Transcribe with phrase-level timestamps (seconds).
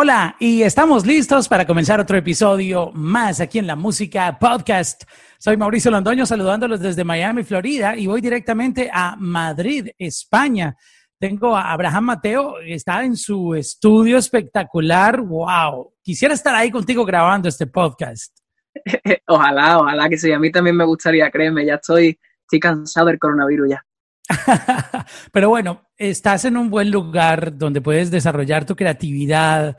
[0.00, 5.02] Hola, y estamos listos para comenzar otro episodio más aquí en la Música Podcast.
[5.40, 10.76] Soy Mauricio Londoño saludándolos desde Miami, Florida, y voy directamente a Madrid, España.
[11.18, 15.20] Tengo a Abraham Mateo, está en su estudio espectacular.
[15.20, 15.94] ¡Wow!
[16.00, 18.38] Quisiera estar ahí contigo grabando este podcast.
[19.26, 20.30] ojalá, ojalá que sí.
[20.30, 23.84] A mí también me gustaría, créeme, ya estoy, estoy cansado del coronavirus ya.
[25.32, 29.76] Pero bueno, estás en un buen lugar donde puedes desarrollar tu creatividad.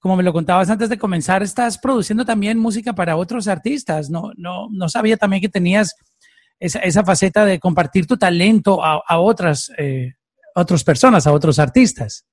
[0.00, 4.10] Como me lo contabas antes de comenzar, estás produciendo también música para otros artistas.
[4.10, 5.94] No, no, no sabía también que tenías
[6.58, 10.14] esa, esa faceta de compartir tu talento a, a otras, eh,
[10.54, 12.26] otras personas, a otros artistas.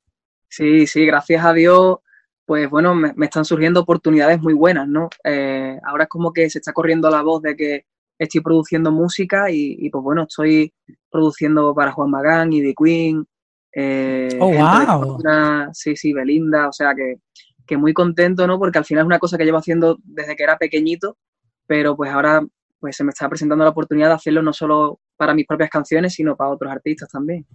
[0.47, 1.97] Sí, sí, gracias a Dios,
[2.45, 5.09] pues bueno, me, me están surgiendo oportunidades muy buenas, ¿no?
[5.23, 7.85] Eh, ahora es como que se está corriendo la voz de que
[8.19, 10.73] estoy produciendo música y, y pues bueno, estoy
[11.09, 13.25] produciendo para Juan Magán y The Queen.
[13.73, 15.17] Eh, oh, wow.
[15.19, 17.15] Una, sí, sí, Belinda, o sea que,
[17.65, 18.59] que muy contento, ¿no?
[18.59, 21.17] Porque al final es una cosa que llevo haciendo desde que era pequeñito,
[21.65, 22.45] pero pues ahora
[22.79, 26.13] pues se me está presentando la oportunidad de hacerlo no solo para mis propias canciones,
[26.13, 27.45] sino para otros artistas también.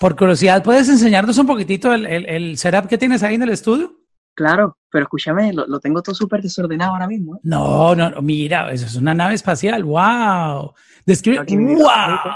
[0.00, 3.50] Por curiosidad, ¿puedes enseñarnos un poquitito el, el, el setup que tienes ahí en el
[3.50, 4.01] estudio?
[4.34, 7.36] Claro, pero escúchame, lo, lo tengo todo súper desordenado ahora mismo.
[7.36, 7.40] ¿eh?
[7.42, 9.84] No, no, mira, eso es una nave espacial.
[9.84, 10.74] ¡Wow!
[11.04, 12.34] Describe, ¡Wow!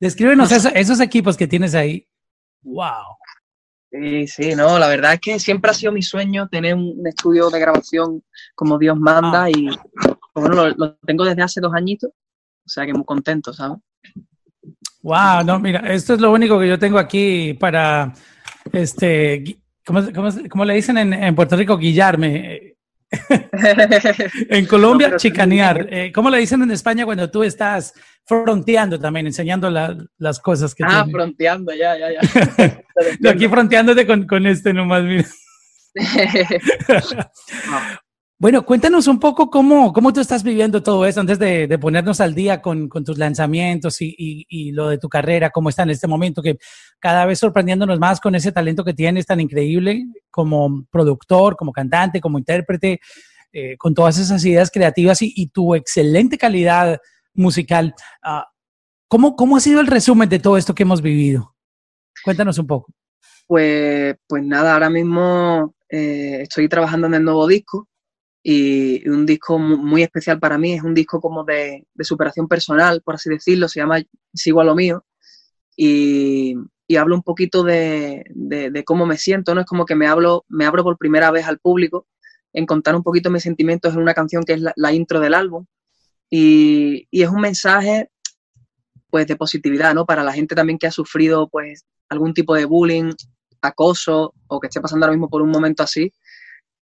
[0.00, 2.08] Descríbenos eso, esos equipos que tienes ahí.
[2.62, 3.16] ¡Wow!
[3.92, 7.50] Sí, sí, no, la verdad es que siempre ha sido mi sueño tener un estudio
[7.50, 8.22] de grabación
[8.54, 9.50] como Dios manda ah.
[9.50, 9.68] y
[10.32, 13.78] bueno, lo, lo, tengo desde hace dos añitos, o sea que muy contento, ¿sabes?
[15.02, 18.12] Wow, no, mira, esto es lo único que yo tengo aquí para,
[18.72, 19.58] este,
[19.90, 21.76] ¿cómo, cómo, cómo le dicen en, en, Puerto Rico?
[21.76, 22.74] Guillarme.
[24.50, 25.88] en Colombia, no, chicanear.
[25.90, 27.92] Eh, ¿Cómo le dicen en España cuando tú estás
[28.24, 31.12] fronteando también, enseñando la, las cosas que Ah, tiene?
[31.18, 32.20] fronteando, ya, ya, ya.
[33.20, 35.24] Yo aquí fronteándote con, con este nomás, mira.
[38.40, 42.22] Bueno, cuéntanos un poco cómo, cómo tú estás viviendo todo eso antes de, de ponernos
[42.22, 44.14] al día con, con tus lanzamientos y,
[44.48, 46.56] y, lo de tu carrera, cómo está en este momento, que
[46.98, 52.18] cada vez sorprendiéndonos más con ese talento que tienes tan increíble como productor, como cantante,
[52.18, 53.00] como intérprete,
[53.52, 56.98] eh, con todas esas ideas creativas y, tu excelente calidad
[57.34, 57.94] musical.
[58.24, 58.40] Uh,
[59.06, 61.54] ¿cómo, ¿Cómo ha sido el resumen de todo esto que hemos vivido?
[62.24, 62.90] Cuéntanos un poco.
[63.46, 67.89] Pues, pues nada, ahora mismo eh, estoy trabajando en el nuevo disco
[68.42, 73.16] y un disco muy especial para mí, es un disco como de, superación personal, por
[73.16, 74.02] así decirlo, se llama
[74.32, 75.04] Sigo a lo mío
[75.76, 76.54] y,
[76.98, 78.24] hablo un poquito de,
[78.84, 79.60] cómo me siento, ¿no?
[79.60, 82.06] Es como que me, hablo, me abro por primera vez al público
[82.52, 85.34] en contar un poquito mis sentimientos en una canción que es la, la intro del
[85.34, 85.66] álbum
[86.28, 88.10] y, y, es un mensaje
[89.08, 90.06] pues de positividad, ¿no?
[90.06, 93.12] Para la gente también que ha sufrido pues algún tipo de bullying,
[93.62, 96.12] acoso o que esté pasando ahora mismo por un momento así,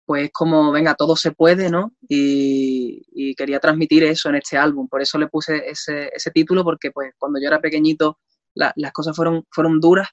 [0.07, 1.93] pues como, venga, todo se puede, ¿no?
[2.09, 6.93] Y, quería transmitir eso en este álbum, por eso le puse ese, ese título, porque
[6.93, 8.19] pues cuando yo era pequeñito
[8.55, 10.09] la, las cosas fueron, fueron duras,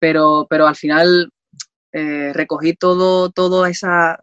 [0.00, 1.30] pero, pero al final
[1.92, 4.20] eh, recogí todo, todo esa,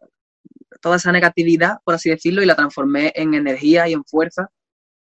[0.81, 4.49] toda esa negatividad, por así decirlo, y la transformé en energía y en fuerza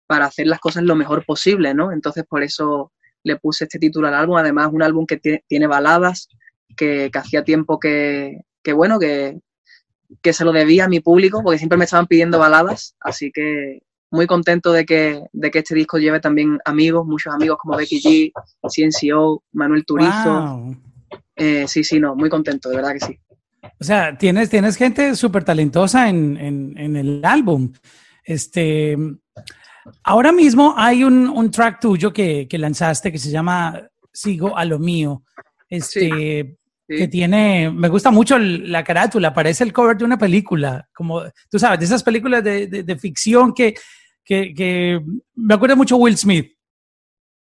[0.06, 1.92] para hacer las cosas lo mejor posible, ¿no?
[1.92, 2.92] Entonces por eso
[3.24, 6.28] le puse este título al álbum, además un álbum que tiene baladas,
[6.76, 9.38] que, que hacía tiempo que, que bueno, que,
[10.22, 13.82] que se lo debía a mi público, porque siempre me estaban pidiendo baladas, así que
[14.10, 18.00] muy contento de que, de que este disco lleve también amigos, muchos amigos como Becky
[18.00, 18.32] G,
[18.62, 20.12] CNCO, Manuel Turizo.
[20.24, 20.76] Wow.
[21.36, 23.18] Eh, sí, sí, no, muy contento, de verdad que sí.
[23.80, 27.72] O sea, tienes, tienes gente súper talentosa en, en, en, el álbum.
[28.22, 28.96] Este,
[30.04, 33.82] ahora mismo hay un, un track tuyo que, que, lanzaste que se llama
[34.12, 35.24] Sigo a lo mío.
[35.68, 36.56] Este, sí
[36.94, 36.98] Sí.
[36.98, 41.58] que tiene, me gusta mucho la carátula, parece el cover de una película, como tú
[41.58, 43.74] sabes, de esas películas de, de, de ficción que,
[44.24, 45.00] que, que,
[45.34, 46.52] me acuerda mucho Will Smith.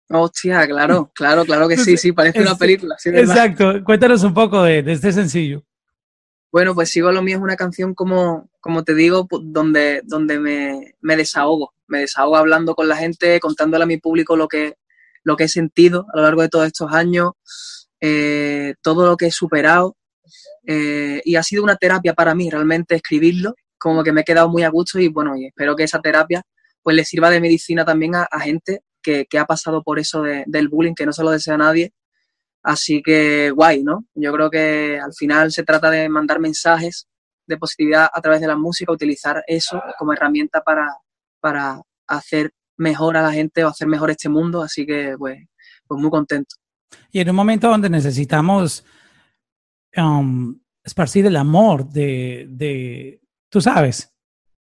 [0.10, 2.96] Hostia, claro, claro, claro que sí, sí, parece una película.
[2.98, 5.64] Sí, exacto, cuéntanos un poco de, de, este sencillo.
[6.52, 10.96] Bueno, pues Sigo lo mío es una canción como, como te digo, donde, donde me,
[11.02, 14.76] me desahogo, me desahogo hablando con la gente, contándole a mi público lo que,
[15.24, 17.32] lo que he sentido a lo largo de todos estos años
[18.02, 19.96] eh, todo lo que he superado
[20.66, 24.50] eh, y ha sido una terapia para mí realmente escribirlo, como que me he quedado
[24.50, 26.44] muy a gusto y bueno, y espero que esa terapia
[26.84, 30.22] pues le sirva de medicina también a, a gente que, que, ha pasado por eso
[30.22, 31.94] de, del bullying, que no se lo desea a nadie.
[32.64, 34.06] Así que guay, ¿no?
[34.14, 37.08] Yo creo que al final se trata de mandar mensajes
[37.46, 40.88] de positividad a través de la música, utilizar eso como herramienta para,
[41.40, 44.62] para hacer mejor a la gente o hacer mejor este mundo.
[44.62, 45.40] Así que pues,
[45.88, 46.56] pues muy contento.
[47.12, 48.84] Y en un momento donde necesitamos
[49.96, 54.14] um, esparcir el amor, de, de, tú sabes,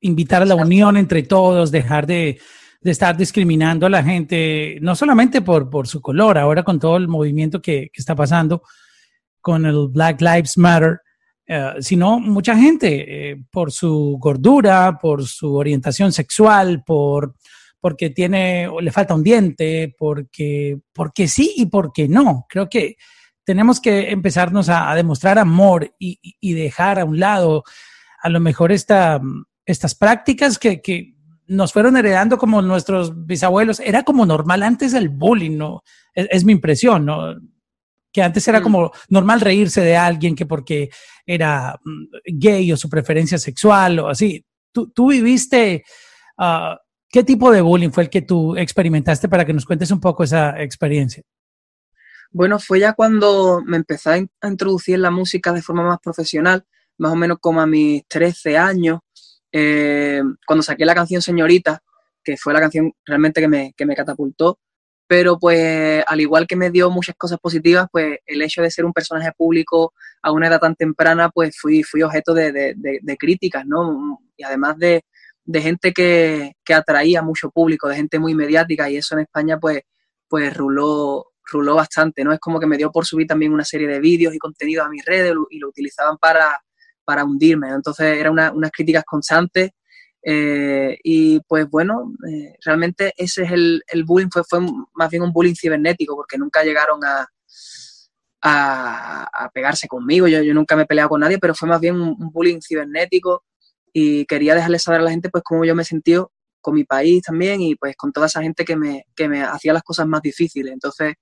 [0.01, 2.39] invitar a la unión entre todos, dejar de,
[2.81, 6.97] de, estar discriminando a la gente, no solamente por, por su color, ahora con todo
[6.97, 8.63] el movimiento que, que está pasando
[9.41, 11.01] con el Black Lives Matter,
[11.49, 17.35] uh, sino mucha gente eh, por su gordura, por su orientación sexual, por
[17.87, 22.45] porque tiene, le falta un diente, porque, porque sí y porque no.
[22.49, 22.97] Creo que
[23.45, 27.63] tenemos que empezarnos a, a demostrar amor y, y, dejar a un lado
[28.21, 29.21] a lo mejor esta,
[29.65, 31.15] estas prácticas que, que,
[31.47, 33.79] nos fueron heredando como nuestros bisabuelos.
[33.79, 35.85] Era como normal antes el bullying, ¿no?
[36.13, 37.37] Es, es mi impresión, ¿no?
[38.13, 38.63] Que antes era mm.
[38.65, 40.91] como normal reírse de alguien que porque
[41.25, 42.05] era mm,
[42.37, 44.45] gay o su preferencia sexual o así.
[44.73, 45.85] Tú, tú viviste,
[46.39, 46.75] uh,
[47.17, 50.23] ¿qué tipo de bullying fue el que tú experimentaste para que nos cuentes un poco
[50.23, 51.23] esa experiencia?
[52.31, 56.67] Bueno, fue ya cuando me empecé a introducir la música de forma más profesional,
[56.99, 58.99] más o menos como a mis 13 años,
[59.51, 61.83] eh, cuando saqué la canción Señorita,
[62.23, 64.59] que fue la canción realmente que me, que me catapultó,
[65.07, 68.85] pero pues al igual que me dio muchas cosas positivas, pues el hecho de ser
[68.85, 73.65] un personaje público a una edad tan temprana, pues fui, fui objeto de, de críticas,
[73.65, 74.21] ¿no?
[74.37, 75.03] Y además de,
[75.55, 79.83] gente que, que, atraía mucho público, de gente muy mediática, y eso en España pues,
[80.29, 82.33] pues ruló, ruló bastante, ¿no?
[82.33, 84.91] Es como que me dio por subir también una serie de vídeos y contenidos a
[84.91, 86.61] mis redes y lo utilizaban para,
[87.05, 87.69] para hundirme.
[87.71, 89.71] Entonces eran una, unas críticas constantes
[90.29, 94.59] eh, y pues bueno, eh, realmente ese es el, el bullying, fue, fue,
[94.95, 97.29] más bien un bullying cibernético porque nunca llegaron a,
[98.43, 102.01] a, pegarse conmigo, yo, yo, nunca me he peleado con nadie, pero fue más bien
[102.01, 103.45] un, bullying cibernético
[103.99, 106.17] y quería dejarle saber a la gente pues cómo yo me sentí
[106.61, 109.73] con mi país también y pues con toda esa gente que me, que me hacía
[109.73, 110.71] las cosas más difíciles.
[110.71, 111.15] Entonces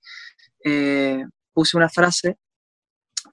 [0.61, 1.23] eh,
[1.53, 2.35] puse una frase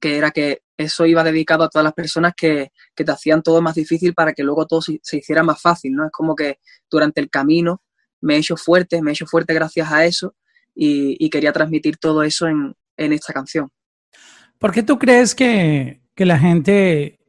[0.00, 3.60] que era que eso iba dedicado a todas las personas que, que, te hacían todo
[3.60, 6.04] más difícil para que luego todo se, se, hiciera más fácil, ¿no?
[6.06, 7.82] Es como que durante el camino
[8.20, 10.36] me he hecho fuerte, me he hecho fuerte gracias a eso
[10.72, 13.70] y, y quería transmitir todo eso en, en, esta canción.
[14.60, 17.21] ¿Por qué tú crees que, que la gente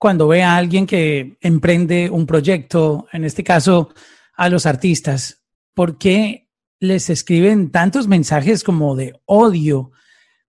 [0.00, 3.94] cuando ve a alguien que emprende un proyecto, en este caso
[4.34, 5.44] a los artistas,
[5.74, 6.48] ¿por qué
[6.80, 9.92] les escriben tantos mensajes como de odio?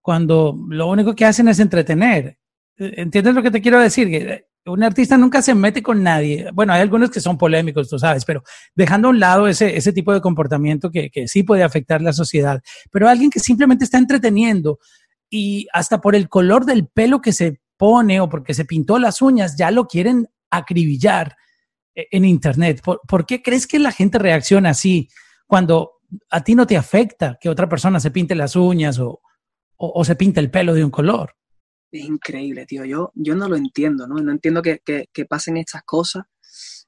[0.01, 2.37] cuando lo único que hacen es entretener.
[2.77, 4.45] ¿Entiendes lo que te quiero decir?
[4.65, 6.49] Un artista nunca se mete con nadie.
[6.53, 8.43] Bueno, hay algunos que son polémicos, tú sabes, pero
[8.75, 12.13] dejando a un lado ese, ese tipo de comportamiento que, que sí puede afectar la
[12.13, 12.61] sociedad,
[12.91, 14.79] pero alguien que simplemente está entreteniendo
[15.29, 19.23] y hasta por el color del pelo que se pone o porque se pintó las
[19.23, 21.35] uñas, ya lo quieren acribillar
[21.95, 22.79] e, en Internet.
[22.83, 25.09] ¿Por, ¿Por, qué crees que la gente reacciona así
[25.47, 25.93] cuando
[26.29, 29.19] a ti no te afecta que otra persona se pinte las uñas o,
[29.77, 31.33] o, o, se pinta el pelo de un color.
[31.91, 32.85] Es increíble, tío.
[32.85, 34.17] Yo, yo no lo entiendo, ¿no?
[34.17, 36.25] No entiendo que, que, que pasen estas cosas.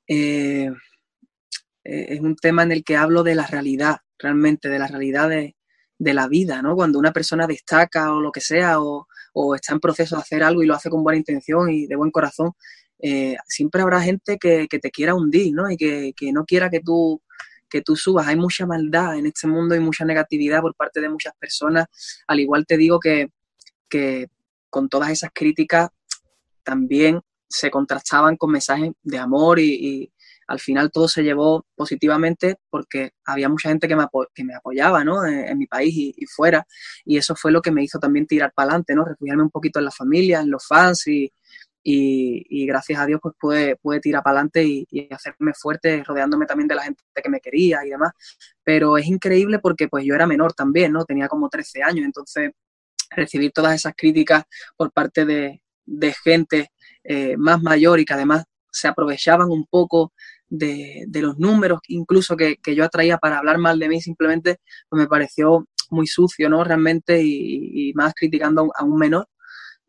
[0.07, 0.69] Eh,
[1.83, 5.27] eh, es un tema en el que hablo de la realidad, realmente, de la realidad
[5.27, 5.55] de,
[5.97, 6.75] de, la vida, ¿no?
[6.75, 10.43] Cuando una persona destaca o lo que sea, o, o, está en proceso de hacer
[10.43, 12.51] algo y lo hace con buena intención y de buen corazón,
[12.99, 15.69] eh, siempre habrá gente que, que, te quiera hundir, ¿no?
[15.69, 17.21] Y que, que no quiera que tú
[17.73, 18.27] que tú subas.
[18.27, 21.87] Hay mucha maldad en este mundo y mucha negatividad por parte de muchas personas.
[22.27, 23.31] Al igual te digo que,
[23.89, 24.27] que
[24.69, 25.89] con todas esas críticas
[26.61, 30.12] también se contrastaban con mensajes de amor y, y,
[30.47, 35.03] al final todo se llevó positivamente porque había mucha gente que me, que me apoyaba
[35.03, 35.25] ¿no?
[35.25, 36.65] en, mi país y, fuera
[37.05, 39.05] y eso fue lo que me hizo también tirar para adelante, ¿no?
[39.05, 41.31] refugiarme un poquito en la familia, en los fans y,
[41.83, 46.45] y, gracias a Dios pues pude, pude tirar para adelante y, y, hacerme fuerte rodeándome
[46.45, 48.13] también de la gente que me quería y demás.
[48.63, 51.03] Pero es increíble porque pues yo era menor también, ¿no?
[51.03, 52.51] Tenía como 13 años, entonces
[53.09, 54.43] recibir todas esas críticas
[54.77, 56.71] por parte de, de gente
[57.03, 60.13] eh, más mayor y que además se aprovechaban un poco
[60.53, 65.01] de, los números incluso que, que, yo atraía para hablar mal de mí simplemente, pues
[65.01, 66.63] me pareció muy sucio, ¿no?
[66.63, 69.27] Realmente y, más criticando a un menor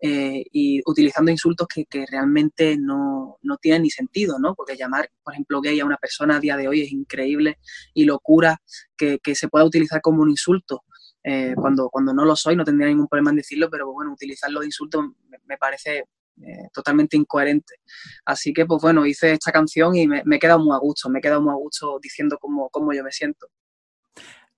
[0.00, 4.54] eh, y utilizando insultos que, que realmente no, no, tienen ni sentido, ¿no?
[4.54, 7.58] Porque llamar, por ejemplo, gay a una persona a día de hoy es increíble
[7.92, 8.60] y locura
[8.96, 10.82] que, que se pueda utilizar como un insulto.
[11.22, 14.60] Eh, cuando, cuando no lo soy, no tendría ningún problema en decirlo, pero bueno, utilizarlo
[14.60, 15.14] de insulto
[15.46, 16.04] me parece
[16.42, 17.76] eh, totalmente incoherente.
[18.24, 21.08] Así que, pues bueno, hice esta canción y me, me, he quedado muy a gusto,
[21.08, 23.48] me he quedado muy a gusto diciendo cómo, cómo yo me siento.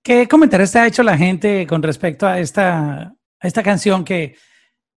[0.01, 3.01] ¿Qué comentarios te ha hecho la gente con respecto a esta,
[3.39, 4.35] a esta canción que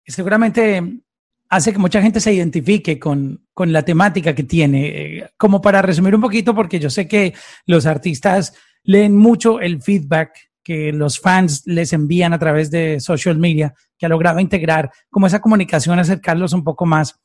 [0.06, 1.02] seguramente
[1.50, 4.88] hace que mucha gente se identifique con, con la temática que tiene.
[4.88, 7.34] Eh, como para resumir un poquito, porque yo sé que
[7.66, 13.40] los artistas leen mucho el feedback que los fans les envían a través de social
[13.40, 17.20] media, que ha logrado integrar como esa comunicación, acercarlos un poco más.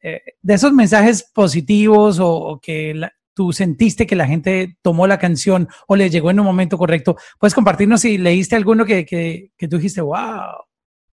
[0.00, 2.98] Eh, de esos mensajes positivos o, que
[3.34, 7.14] tú sentiste que la gente tomó la canción o le llegó en un momento correcto,
[7.38, 10.64] puedes compartirnos si leíste alguno que, que, que tú dijiste, wow.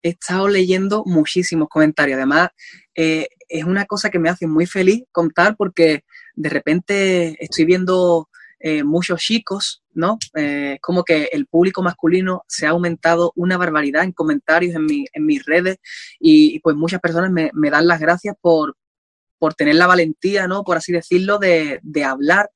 [0.03, 2.17] He estado leyendo muchísimos comentarios.
[2.17, 2.49] Además,
[2.97, 6.03] eh, es una cosa que me hace muy feliz contar porque
[6.35, 8.29] de repente estoy viendo
[8.63, 10.19] eh, muchos chicos, ¿no?
[10.37, 15.07] Eh, como que el público masculino se ha aumentado una barbaridad en comentarios en, mi,
[15.15, 15.79] en mis redes
[16.19, 18.77] y, pues muchas personas me, me, dan las gracias por,
[19.39, 20.63] por tener la valentía, ¿no?
[20.63, 22.51] Por así decirlo, de, de hablar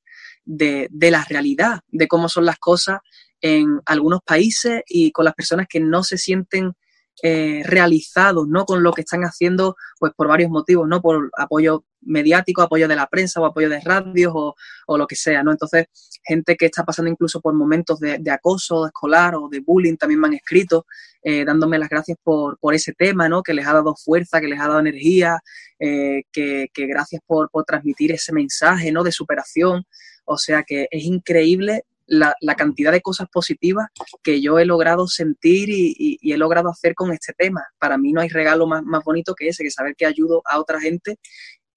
[0.45, 2.99] de, de, la realidad, de cómo son las cosas
[3.41, 6.75] en algunos países y con las personas que no se sienten
[7.23, 8.65] eh, realizados, ¿no?
[8.65, 11.01] Con lo que están haciendo, pues por varios motivos, ¿no?
[11.01, 14.55] Por apoyo mediático, apoyo de la prensa o apoyo de radios o,
[14.87, 15.53] o lo que sea, ¿no?
[15.53, 15.87] Entonces,
[16.25, 20.27] gente que está pasando incluso por momentos de, acoso escolar o de bullying también me
[20.27, 20.87] han escrito,
[21.23, 23.43] eh, dándome las gracias por, por, ese tema, ¿no?
[23.43, 25.41] Que les ha dado fuerza, que les ha dado energía,
[25.79, 29.05] eh, que, que, gracias por, por transmitir ese mensaje, ¿no?
[29.05, 29.85] De superación.
[30.25, 33.87] O sea que es increíble la, la, cantidad de cosas positivas
[34.23, 37.65] que yo he logrado sentir y, he logrado hacer con este tema.
[37.79, 40.59] Para mí no hay regalo más, más bonito que ese, que saber que ayudo a
[40.59, 41.19] otra gente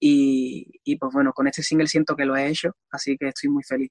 [0.00, 3.50] y, y, pues bueno, con este single siento que lo he hecho, así que estoy
[3.50, 3.90] muy feliz.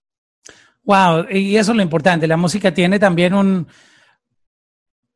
[0.83, 2.27] Wow, y eso es lo importante.
[2.27, 3.67] La música tiene también un,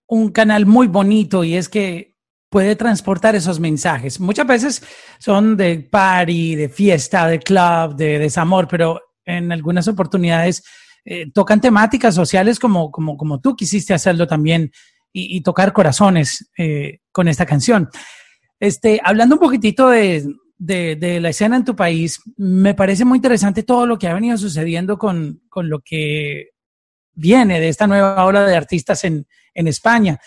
[0.07, 2.11] un canal muy bonito y es que
[2.49, 4.19] puede transportar esos mensajes.
[4.19, 4.83] Muchas veces
[5.19, 10.63] son de party, de fiesta, de club, de desamor, pero en algunas oportunidades
[11.05, 14.71] eh, tocan temáticas sociales como, como, como tú quisiste hacerlo también
[15.13, 17.89] y, tocar corazones eh, con esta canción.
[18.59, 20.25] Este, hablando un poquitito de,
[20.57, 24.13] de, de, la escena en tu país, me parece muy interesante todo lo que ha
[24.13, 26.51] venido sucediendo con, con lo que
[27.13, 30.19] viene de esta nueva ola de artistas en, en España.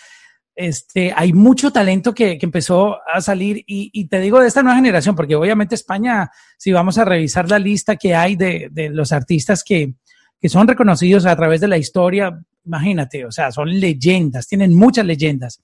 [0.53, 4.61] Este, hay mucho talento que, que empezó a salir y, y, te digo de esta
[4.61, 8.89] nueva generación, porque obviamente España, si vamos a revisar la lista que hay de, de
[8.89, 9.95] los artistas que,
[10.39, 15.05] que son reconocidos a través de la historia, imagínate, o sea, son leyendas, tienen muchas
[15.05, 15.61] leyendas.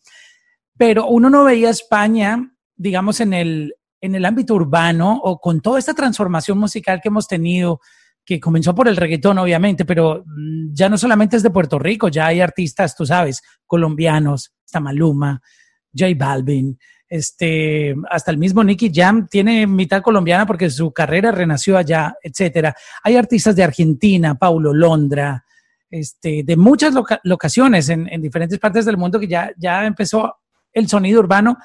[0.78, 5.80] Pero uno no veía España, digamos, en el, en el ámbito urbano o con toda
[5.80, 7.80] esta transformación musical que hemos tenido,
[8.25, 12.08] que comenzó por el reggaetón, obviamente, pero mm, ya no solamente es de Puerto Rico,
[12.08, 15.42] ya hay artistas, tú sabes, colombianos, está Maluma,
[15.94, 16.78] J Balvin,
[17.12, 22.74] este, hasta el mismo Nicky Jam tiene mitad colombiana porque su carrera renació allá, etcétera.
[23.03, 25.44] Hay artistas de Argentina, Paulo Londra,
[25.89, 30.38] este, de muchas loca locaciones en, en, diferentes partes del mundo que ya, ya empezó
[30.72, 31.58] el sonido urbano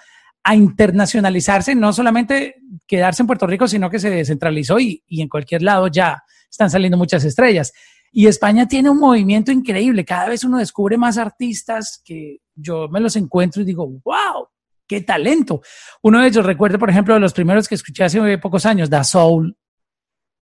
[0.42, 5.28] a internacionalizarse, no solamente quedarse en Puerto Rico, sino que se descentralizó y, y, en
[5.28, 7.72] cualquier lado ya están saliendo muchas estrellas.
[8.10, 12.98] Y España tiene un movimiento increíble, cada vez uno descubre más artistas que yo me
[12.98, 14.48] los encuentro y digo, wow,
[14.86, 15.62] qué talento.
[16.02, 19.04] Uno de ellos, recuerdo, por ejemplo, de los primeros que escuché hace pocos años, Da
[19.04, 19.56] Soul.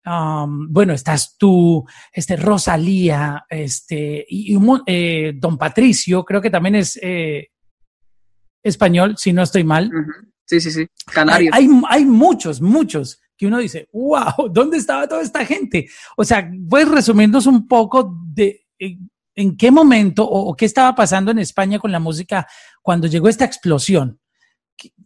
[0.05, 6.75] Um, bueno, estás tú, este Rosalía, este, y, y eh, Don Patricio, creo que también
[6.75, 7.47] es eh,
[8.62, 9.88] español, si no estoy mal.
[9.88, 10.33] Uh -huh.
[10.45, 10.88] Sí, sí, sí.
[11.05, 11.51] Canario.
[11.53, 15.88] Hay, hay, hay, muchos, muchos que uno dice, wow, ¿dónde estaba toda esta gente?
[16.17, 20.93] O sea, puedes resumirnos un poco de en, en qué momento o, o, qué estaba
[20.95, 22.45] pasando en España con la música
[22.81, 24.19] cuando llegó esta explosión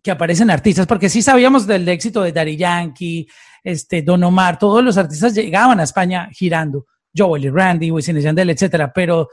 [0.07, 3.27] que, aparecen artistas, porque sí sabíamos del éxito de Daddy Yankee,
[3.63, 6.85] este, Don Omar, todos los artistas llegaban a España girando,
[7.15, 9.29] Joel y Randy, Wisin y Yandel, etcétera, pero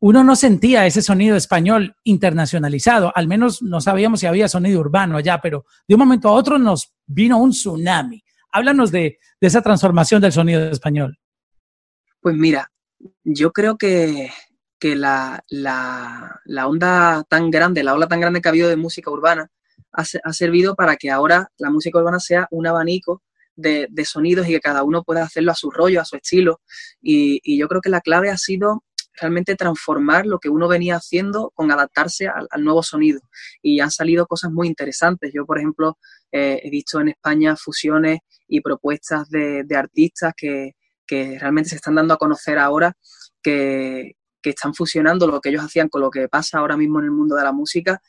[0.00, 5.16] uno no sentía ese sonido español internacionalizado, al menos no sabíamos si había sonido urbano
[5.16, 8.22] allá, pero de un momento a otro nos vino un tsunami.
[8.52, 11.18] Háblanos de, de esa transformación del sonido español.
[12.20, 12.70] Pues mira,
[13.24, 14.30] yo creo que,
[14.78, 18.76] que la, la, la, onda tan grande, la ola tan grande que ha habido de
[18.76, 19.50] música urbana,
[19.94, 23.22] ha, servido para que ahora la música urbana sea un abanico
[23.56, 26.60] de, sonidos y que cada uno pueda hacerlo a su rollo, a su estilo.
[27.00, 28.84] Y, yo creo que la clave ha sido
[29.20, 33.20] realmente transformar lo que uno venía haciendo con adaptarse al, nuevo sonido.
[33.62, 35.32] Y han salido cosas muy interesantes.
[35.32, 35.98] Yo, por ejemplo,
[36.32, 40.72] eh, he visto en España fusiones y propuestas de, de artistas que,
[41.38, 42.96] realmente se están dando a conocer ahora,
[43.42, 47.12] que, están fusionando lo que ellos hacían con lo que pasa ahora mismo en el
[47.12, 48.02] mundo de la música.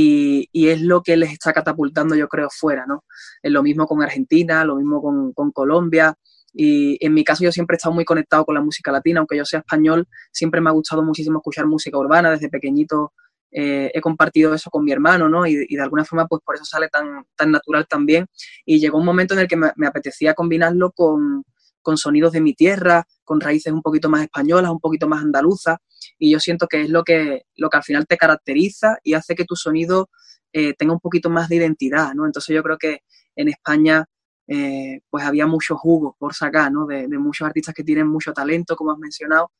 [0.00, 3.04] Y, es lo que les está catapultando, yo creo, fuera, ¿no?
[3.42, 6.14] Es lo mismo con Argentina, lo mismo con, Colombia,
[6.52, 9.36] y en mi caso yo siempre he estado muy conectado con la música latina, aunque
[9.36, 13.12] yo sea español, siempre me ha gustado muchísimo escuchar música urbana, desde pequeñito
[13.50, 15.46] eh, he compartido eso con mi hermano, ¿no?
[15.46, 18.26] Y, de alguna forma pues por eso sale tan, tan natural también.
[18.64, 21.44] Y llegó un momento en el que me apetecía combinarlo con,
[21.88, 25.78] con sonidos de mi tierra, con raíces un poquito más españolas, un poquito más andaluzas,
[26.18, 29.34] y yo siento que es lo que, lo que al final te caracteriza y hace
[29.34, 30.10] que tu sonido
[30.52, 32.26] eh, tenga un poquito más de identidad, ¿no?
[32.26, 32.98] Entonces yo creo que
[33.36, 34.04] en España
[34.48, 36.84] eh, pues había mucho jugo por sacar, ¿no?
[36.84, 39.50] De, muchos artistas que tienen mucho talento, como has mencionado,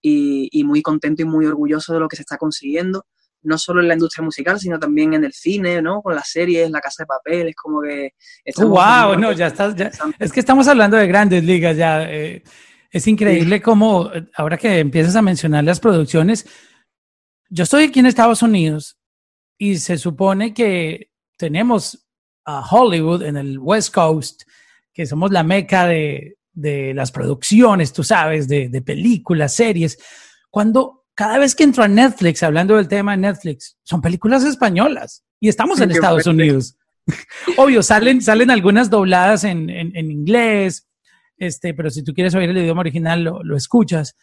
[0.00, 3.06] y, muy contento y muy orgulloso de lo que se está consiguiendo,
[3.42, 6.02] no solo en la industria musical, sino también en el cine, ¿no?
[6.02, 8.14] Con las series, La Casa de Papel, es como que...
[8.56, 9.18] ¡Wow!
[9.18, 9.74] No, ya estás...
[10.18, 12.04] es que estamos hablando de grandes ligas ya.
[12.10, 12.42] Eh,
[12.90, 16.46] es increíble cómo, ahora que empiezas a mencionar las producciones,
[17.48, 18.98] yo estoy aquí en Estados Unidos
[19.58, 22.06] y se supone que tenemos
[22.44, 24.42] a Hollywood en el West Coast,
[24.92, 29.98] que somos la meca de, las producciones, tú sabes, de, películas, series,
[30.50, 35.24] cuando cada vez que entro a Netflix, hablando del tema de Netflix, son películas españolas
[35.40, 36.76] y estamos en Estados Unidos.
[37.56, 40.88] Obvio, salen, salen algunas dobladas en, inglés,
[41.36, 44.16] este, pero si tú quieres oír el idioma original, lo, lo escuchas.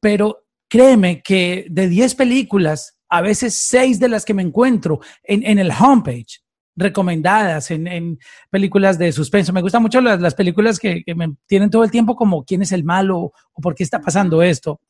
[0.00, 5.44] Pero créeme que de 10 películas, a veces 6 de las que me encuentro en,
[5.44, 6.44] en el homepage
[6.76, 8.18] recomendadas en, en,
[8.50, 9.52] películas de suspenso.
[9.52, 12.62] Me gustan mucho las, las películas que, que, me tienen todo el tiempo como quién
[12.62, 14.80] es el malo o por qué está pasando esto.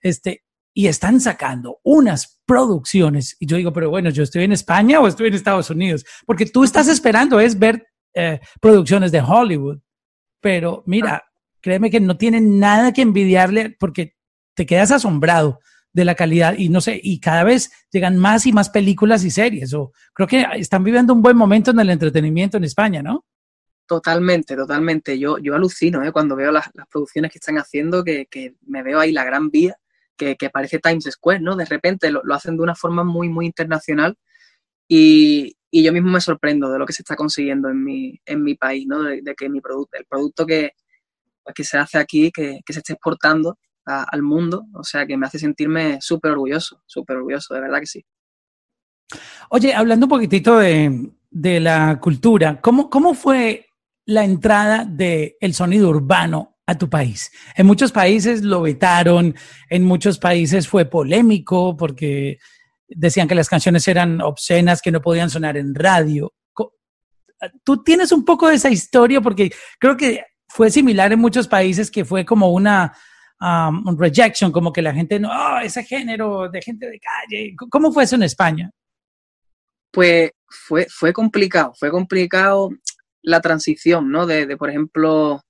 [0.00, 3.36] Este, y están sacando unas producciones.
[3.40, 6.46] Y yo digo, pero bueno, yo estoy en España o estoy en Estados Unidos, porque
[6.46, 9.78] tú estás esperando es ver eh, producciones de Hollywood.
[10.40, 11.24] Pero mira,
[11.60, 14.14] créeme que no tienen nada que envidiarle porque
[14.54, 15.60] te quedas asombrado
[15.92, 19.30] de la calidad y no sé, y cada vez llegan más y más películas y
[19.30, 19.74] series.
[19.74, 23.24] O creo que están viviendo un buen momento en el entretenimiento en España, ¿no?
[23.86, 25.18] Totalmente, totalmente.
[25.18, 26.12] Yo, yo alucino ¿eh?
[26.12, 29.76] cuando veo las, producciones que están haciendo, que, que, me veo ahí la gran vía,
[30.18, 31.56] que, parece Times Square, ¿no?
[31.56, 34.16] De repente lo, lo, hacen de una forma muy, muy internacional
[34.86, 38.42] y, y, yo mismo me sorprendo de lo que se está consiguiendo en mi, en
[38.42, 39.02] mi país, ¿no?
[39.02, 40.72] De, de que mi producto, el producto que,
[41.42, 43.56] pues, que se hace aquí, que, que se esté exportando,
[43.88, 47.86] al mundo, o sea que me hace sentirme súper orgulloso, súper orgulloso, de verdad que
[47.86, 48.04] sí.
[49.50, 53.66] Oye, hablando un poquitito de, de la cultura, ¿cómo, ¿cómo fue
[54.04, 57.32] la entrada del el sonido urbano a tu país?
[57.56, 59.34] En muchos países lo vetaron,
[59.70, 62.38] en muchos países fue polémico porque
[62.86, 66.34] decían que las canciones eran obscenas, que no podían sonar en radio.
[67.64, 71.90] Tú tienes un poco de esa historia porque creo que fue similar en muchos países
[71.90, 72.92] que fue como una
[73.40, 77.54] um, un rejection, como que la gente no, oh, ese género de gente de calle.
[77.70, 78.70] ¿Cómo fue eso en España?
[79.90, 82.70] Pues fue, fue complicado, fue complicado
[83.22, 84.26] la transición, ¿no?
[84.26, 85.42] De, por ejemplo,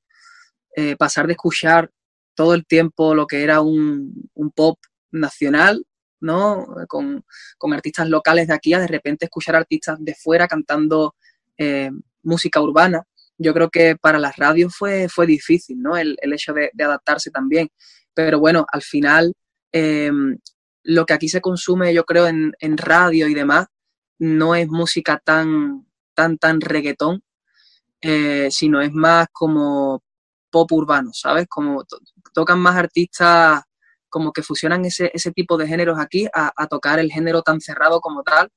[0.76, 1.90] eh, pasar de escuchar
[2.34, 4.78] todo el tiempo lo que era un, un pop
[5.10, 5.84] nacional,
[6.20, 6.66] ¿no?
[6.88, 7.24] Con,
[7.56, 11.14] con, artistas locales de aquí a de repente escuchar artistas de fuera cantando
[11.56, 11.90] eh,
[12.22, 13.04] música urbana
[13.38, 15.96] yo creo que para las radios fue, fue difícil, ¿no?
[15.96, 17.70] El, hecho de, adaptarse también.
[18.12, 19.32] Pero bueno, al final,
[19.72, 20.38] em,
[20.82, 23.66] lo que aquí se consume, yo creo, en, radio y demás,
[24.18, 27.22] no es música tan, tan, tan reggaetón,
[28.00, 30.02] eh, sino es más como
[30.50, 31.46] pop urbano, ¿sabes?
[31.48, 31.84] Como
[32.32, 33.62] tocan más artistas
[34.08, 38.00] como que fusionan ese, ese tipo de géneros aquí a, tocar el género tan cerrado
[38.00, 38.48] como tal,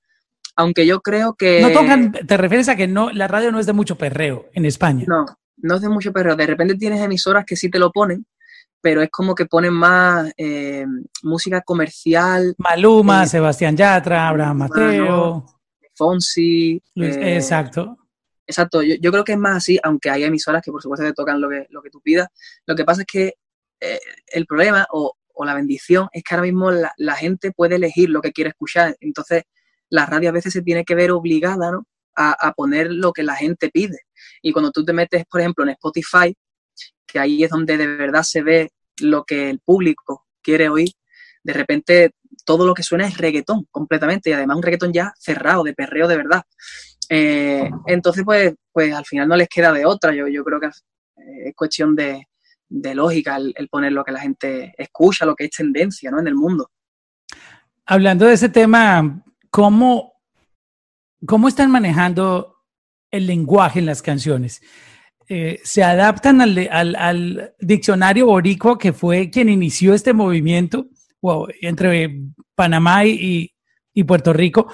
[0.56, 1.62] aunque yo creo que...
[1.62, 4.66] No tocan, te refieres a que no, la radio no es de mucho perreo en
[4.66, 5.06] España.
[5.08, 5.26] No,
[5.58, 6.36] no es de mucho perreo.
[6.36, 8.26] De repente tienes emisoras que sí te lo ponen,
[8.82, 10.86] pero es como que ponen más eh,
[11.24, 12.56] música comercial.
[12.58, 15.46] Maluma, eh, Sebastián Yatra, Abraham Mateo.
[15.96, 16.82] Fonsi.
[16.96, 17.98] Eh, exacto.
[18.52, 21.40] Exacto, yo, creo que es más así, aunque hay emisoras que por supuesto te tocan
[21.40, 22.28] lo que, lo que tú pidas.
[22.66, 23.34] Lo que pasa es que
[24.28, 28.10] el problema o, o, la bendición es que ahora mismo la, la gente puede elegir
[28.10, 28.96] lo que quiere escuchar.
[29.00, 29.44] Entonces,
[29.90, 31.72] la radio a veces se tiene que ver obligada
[32.16, 34.00] a, poner lo que la gente pide.
[34.42, 36.36] Y cuando tú te metes, por ejemplo, en Spotify,
[37.06, 40.90] que ahí es donde de verdad se ve lo que el público quiere oír,
[41.44, 42.12] de repente
[42.46, 46.08] todo lo que suena es reggaetón completamente y además un reggaetón ya cerrado, de perreo
[46.08, 46.44] de verdad.
[47.14, 50.16] Eh, entonces, pues, pues al final no les queda de otra.
[50.16, 52.26] Yo, yo creo que es cuestión de,
[52.70, 56.22] lógica el, el, poner lo que la gente escucha, lo que es tendencia ¿no?
[56.22, 56.72] en el mundo.
[57.86, 60.14] Hablando de ese tema, ¿cómo,
[61.26, 62.56] cómo están manejando
[63.12, 64.62] el lenguaje en las canciones?
[65.28, 70.88] Eh, ¿Se adaptan al, al, diccionario boricua que fue quien inició este movimiento
[71.62, 72.22] entre
[72.56, 73.52] Panamá y,
[73.94, 74.72] y, Puerto Rico?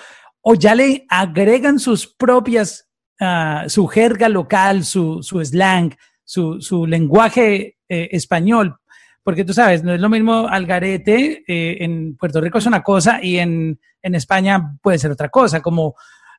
[0.49, 2.87] ¿O ya le agregan sus propias,
[3.19, 8.79] uh, su jerga local, su, slang, su, su lenguaje eh, español?
[9.23, 13.21] porque tú sabes, no es lo mismo algarete, eh, en Puerto Rico es una cosa
[13.21, 15.95] y en, en, España puede ser otra cosa, como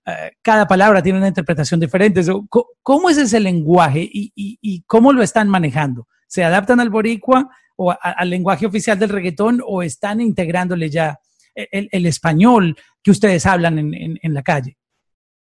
[0.06, 2.22] eh, cada palabra tiene una interpretación diferente.
[2.82, 6.08] ¿Cómo es ese lenguaje y, cómo lo están manejando?
[6.26, 11.20] ¿Se adaptan al boricua o al lenguaje oficial del reggaetón o están integrándole ya
[11.70, 14.78] el, español que ustedes hablan en, la calle?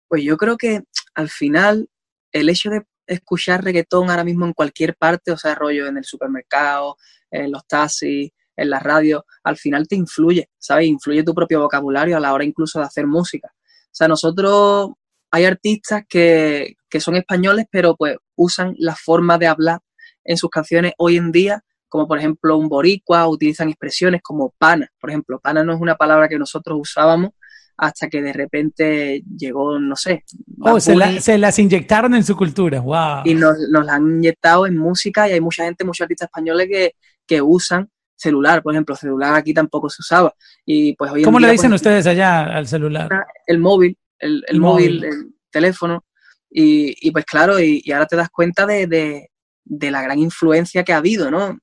[0.08, 0.82] Pues yo creo que
[1.16, 1.90] al final
[2.32, 6.06] el hecho de escuchar reggaetón ahora mismo en cualquier parte, o sea, rollo en el
[6.06, 6.96] supermercado,
[7.32, 10.88] en los taxis, en la radio, al final te influye, ¿sabes?
[10.88, 13.50] Influye tu propio vocabulario a la hora incluso de hacer música.
[13.54, 14.92] O sea, nosotros
[15.32, 19.80] hay artistas que, que son españoles, pero pues usan la forma de hablar
[20.24, 24.90] en sus canciones hoy en día, como por ejemplo un boricua, utilizan expresiones como pana,
[25.00, 25.40] por ejemplo.
[25.40, 27.32] Pana no es una palabra que nosotros usábamos
[27.76, 30.24] hasta que de repente llegó, no sé.
[30.60, 33.22] Oh, se, las inyectaron en su cultura, wow.
[33.26, 36.68] Y nos, nos la han inyectado en música y hay mucha gente, muchos artistas españoles
[36.70, 40.34] que, que usan celular, por ejemplo, celular aquí tampoco se usaba.
[40.66, 43.10] Y pues hoy ¿Cómo le dicen pues, ustedes allá al celular?
[43.48, 46.04] El móvil, el, móvil, el teléfono.
[46.52, 49.30] Y, pues claro, y, ahora te das cuenta de,
[49.66, 51.58] la gran influencia que ha habido, ¿no?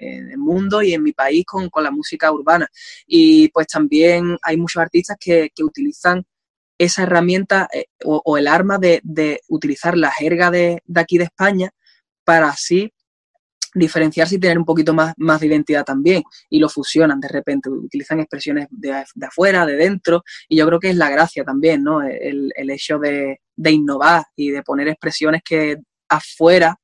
[0.00, 2.68] En el mundo y en mi país con, la música urbana.
[3.06, 6.24] Y pues también hay muchos artistas que, utilizan
[6.78, 9.02] esa herramienta eh, o, el arma de,
[9.48, 11.70] utilizar la jerga de, de aquí de España
[12.24, 12.92] para así
[13.74, 16.22] diferenciarse y tener un poquito más, más de identidad también.
[16.48, 20.90] Y lo fusionan de repente, utilizan expresiones de, afuera, de dentro, y yo creo que
[20.90, 22.02] es la gracia también, ¿no?
[22.02, 25.76] El, hecho de, innovar y de poner expresiones que
[26.08, 26.76] afuera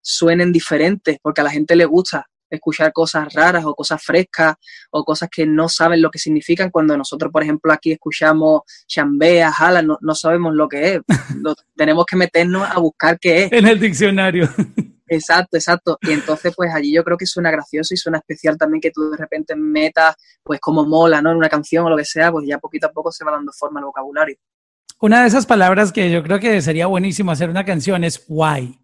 [0.00, 4.54] suenen diferentes, porque a la gente le gusta escuchar cosas raras o cosas frescas
[4.90, 9.52] o cosas que no saben lo que significan cuando nosotros, por ejemplo, aquí escuchamos chambea,
[9.52, 11.00] jala, no, no sabemos lo que es.
[11.76, 13.52] tenemos que meternos a buscar qué es.
[13.52, 14.48] En el diccionario.
[15.08, 15.98] Exacto, exacto.
[16.02, 19.10] Y entonces, pues allí yo creo que suena gracioso y suena especial también que tú
[19.10, 21.30] de repente metas, pues como mola, ¿no?
[21.30, 23.50] En una canción o lo que sea, pues ya poquito a poco se va dando
[23.52, 24.36] forma al vocabulario.
[25.00, 28.78] Una de esas palabras que yo creo que sería buenísimo hacer una canción es guay.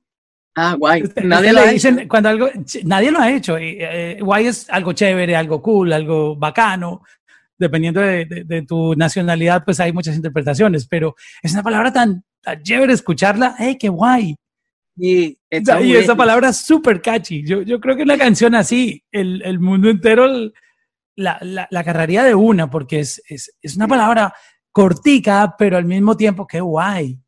[0.56, 1.02] Ah, guay.
[1.24, 1.88] Nadie lo ha hecho.
[2.08, 2.48] Cuando algo,
[2.84, 3.56] nadie lo ha hecho.
[3.58, 7.02] Eh, guay es algo chévere, algo cool, algo bacano.
[7.56, 12.92] Dependiendo de, tu nacionalidad, pues hay muchas interpretaciones, pero es una palabra tan, tan chévere
[12.92, 13.54] escucharla.
[13.58, 14.36] ¡Hey, qué guay!
[14.96, 17.44] Y, esa palabra es súper catchy.
[17.44, 20.26] Yo, yo creo que una canción así, el, el mundo entero
[21.16, 24.34] la, la, la, agarraría de una, porque es, es, es, una palabra
[24.72, 27.18] cortica, pero al mismo tiempo que guay.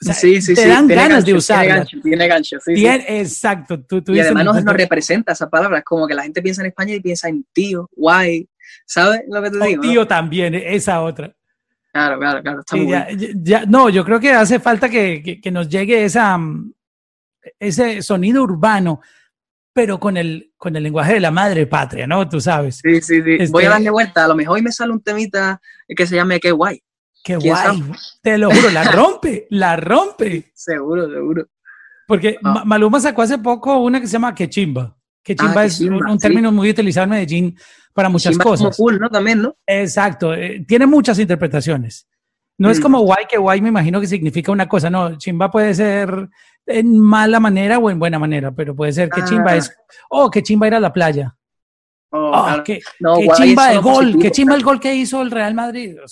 [0.00, 1.86] Sí, sí, te dan ganas de usarla.
[2.02, 3.80] Tiene gancho, sí, Exacto.
[3.80, 5.78] Tú, y además nos, nos, representa esa palabra.
[5.78, 8.48] Es como que la gente piensa en España y piensa en tío, guay.
[8.86, 9.82] ¿Sabes lo que te digo?
[9.82, 11.34] tío también, esa otra.
[11.92, 12.60] Claro, claro, claro.
[12.60, 16.04] Está muy ya, ya, no, yo creo que hace falta que, que, que nos llegue
[16.04, 16.38] esa,
[17.58, 19.00] ese sonido urbano,
[19.72, 22.28] pero con el, con el lenguaje de la madre patria, ¿no?
[22.28, 22.80] Tú sabes.
[22.82, 23.50] Sí, sí, sí.
[23.50, 24.24] Voy a este darle vuelta.
[24.24, 26.82] A lo mejor hoy me sale un temita que se llame Qué guay.
[27.22, 27.82] Qué guay.
[28.22, 30.50] Te lo juro, la rompe, la rompe.
[30.54, 31.46] Seguro, seguro.
[32.06, 32.62] Porque ah.
[32.64, 34.96] Maluma sacó hace poco una que se llama Que chimba.
[35.22, 37.58] Que ah, chimba es un, término muy utilizado en Medellín
[37.92, 38.76] para muchas cosas.
[38.76, 39.10] Como cool, ¿no?
[39.10, 39.56] También, ¿no?
[39.66, 40.32] Exacto.
[40.32, 42.08] Eh, tiene muchas interpretaciones.
[42.56, 42.82] No es mm.
[42.82, 44.88] como guay, que guay me imagino que significa una cosa.
[44.88, 46.28] No, chimba puede ser
[46.66, 49.94] en mala manera o en buena manera, pero puede ser que chimba es, ah.
[50.10, 51.36] oh, que chimba ir a la playa.
[52.10, 52.80] Oh, oh que,
[53.36, 55.96] chimba el gol, que chimba el gol que hizo el Real Madrid.
[56.02, 56.08] O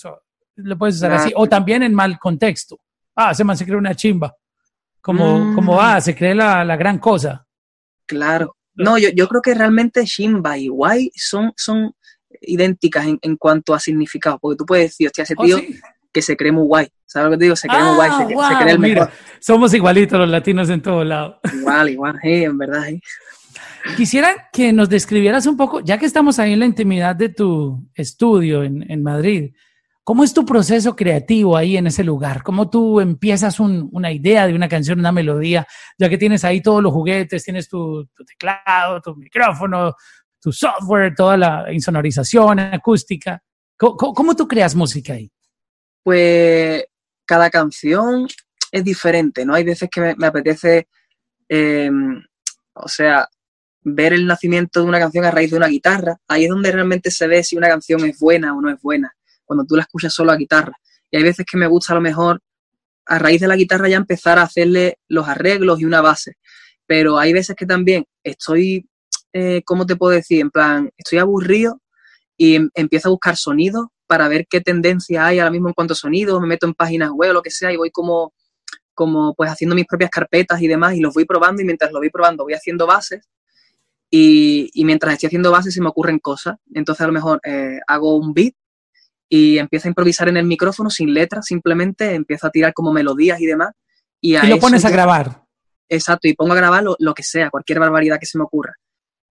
[0.57, 1.31] lo puedes usar así.
[1.35, 2.79] O también en mal contexto.
[3.15, 4.35] Ah, se me se cree una chimba.
[5.01, 5.55] Como, mm.
[5.55, 7.45] como ah, se cree la, la, gran cosa.
[8.05, 8.57] Claro.
[8.75, 11.93] No, yo, yo creo que realmente chimba y guay son, son
[12.41, 14.37] idénticas en, en cuanto a significado.
[14.39, 15.57] Porque tú puedes decir, hostia, ese oh, tío
[16.11, 16.87] que se cree muy guay.
[17.05, 17.55] ¿Sabes lo que te digo?
[17.55, 19.11] Se cree muy guay, se, ah, cree el mejor.
[19.39, 21.37] somos igualitos los latinos en todos lados.
[21.53, 22.83] Igual, igual, sí, en verdad.
[23.95, 27.87] Quisiera que nos describieras un poco, ya que estamos ahí en la intimidad de tu
[27.95, 29.53] estudio en, en Madrid,
[30.07, 32.41] ¿cómo es tu proceso creativo ahí en ese lugar?
[32.41, 35.67] ¿Cómo tú empiezas un, una idea de una canción, una melodía,
[35.97, 39.93] ya que tienes ahí todos los juguetes, tienes tu, teclado, tu micrófono,
[40.39, 43.43] tu software, toda la insonorización acústica?
[43.75, 45.29] ¿Cómo, tú creas música ahí?
[46.03, 46.85] pues
[47.25, 48.27] cada canción
[48.71, 49.55] es diferente, ¿no?
[49.55, 50.87] Hay veces que me, apetece,
[51.49, 52.23] em,
[52.75, 53.27] o sea,
[53.81, 56.15] ver el nacimiento de una canción a raíz de una guitarra.
[56.29, 59.16] Ahí es donde realmente se ve si una canción es buena o no es buena,
[59.47, 60.73] cuando tú la escuchas solo a guitarra.
[61.09, 62.41] Y hay veces que me gusta a lo mejor
[63.07, 66.33] a raíz de la guitarra ya empezar a hacerle los arreglos y una base.
[66.85, 68.87] Pero hay veces que también estoy,
[69.33, 70.41] eh, ¿cómo te puedo decir?
[70.41, 71.81] En plan, estoy aburrido
[72.37, 75.93] y em, empiezo a buscar sonidos para ver qué tendencia hay ahora mismo en cuanto
[75.93, 78.33] a sonido, me meto en páginas web o lo que sea y voy como,
[78.93, 81.99] como pues haciendo mis propias carpetas y demás y los voy probando y mientras lo
[81.99, 83.27] voy probando voy haciendo bases
[84.09, 86.55] y, mientras estoy haciendo bases se me ocurren cosas.
[86.73, 88.53] Entonces a lo mejor eh, hago un beat
[89.29, 93.39] y empiezo a improvisar en el micrófono sin letras, simplemente empiezo a tirar como melodías
[93.41, 93.71] y demás.
[94.21, 95.43] Y, lo pones a grabar.
[95.89, 98.73] Exacto, y pongo a grabar lo, que sea, cualquier barbaridad que se me ocurra.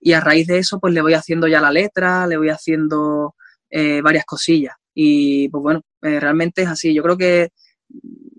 [0.00, 3.34] Y a raíz de eso, pues le voy haciendo ya la letra, le voy haciendo
[3.70, 4.74] eh, varias cosillas.
[4.94, 6.94] Y pues bueno, eh, realmente es así.
[6.94, 7.50] Yo creo que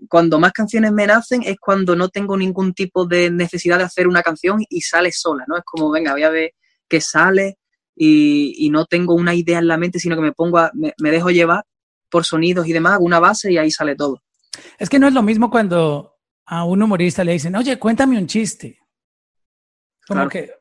[0.08, 4.08] cuando más canciones me nacen es cuando no tengo ningún tipo de necesidad de hacer
[4.08, 5.56] una canción y sale sola, ¿no?
[5.56, 6.52] Es como, venga, voy a ver
[6.88, 7.57] qué sale
[7.98, 11.30] y, no tengo una idea en la mente, sino que me pongo a, me, dejo
[11.30, 11.64] llevar
[12.08, 14.22] por sonidos y demás, una base y ahí sale todo.
[14.78, 16.14] Es que no es lo mismo cuando
[16.46, 18.78] a un humorista le dicen, oye, cuéntame un chiste.
[20.06, 20.52] Como que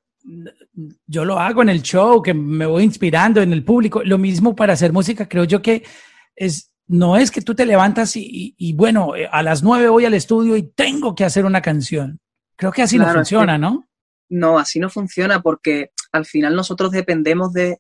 [1.06, 4.04] yo lo hago en el show, que me voy inspirando en el público.
[4.04, 5.84] Lo mismo para hacer música, creo yo que
[6.36, 10.14] es, no es que tú te levantas y, bueno, eh, a las nueve voy al
[10.14, 12.20] estudio y tengo que hacer una canción.
[12.58, 13.88] Creo que así no funciona, ¿no?
[14.30, 17.80] No, así no funciona porque al final nosotros dependemos de,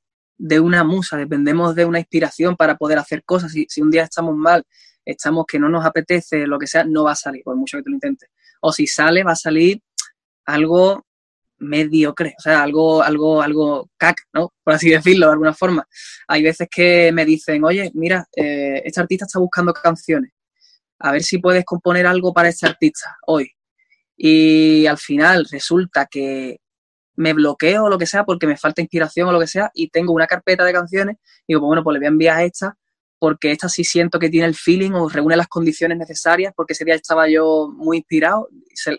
[0.59, 3.51] una musa, dependemos de una inspiración para poder hacer cosas.
[3.51, 4.63] Si, si un día estamos mal,
[5.03, 7.83] estamos que no nos apetece, lo que sea, no va a salir, por mucho que
[7.83, 8.29] tú lo intentes.
[8.61, 9.81] O si sale, va a salir
[10.45, 11.05] algo
[11.59, 14.53] mediocre, o sea, algo, algo, algo cac, ¿no?
[14.63, 15.87] Por así decirlo, de alguna forma.
[16.27, 20.31] Hay veces que me dicen, oye, mira, eh, este artista está buscando canciones,
[20.99, 23.51] a ver si puedes componer algo para este artista hoy.
[24.15, 26.59] Y al final resulta que
[27.17, 29.89] me bloqueo o lo que sea porque me falta inspiración o lo que sea y
[29.89, 32.77] tengo una carpeta de canciones y digo, pues bueno, pues le voy a enviar esta
[33.19, 36.85] porque esta sí siento que tiene el feeling o reúne las condiciones necesarias porque ese
[36.85, 38.47] día estaba yo muy inspirado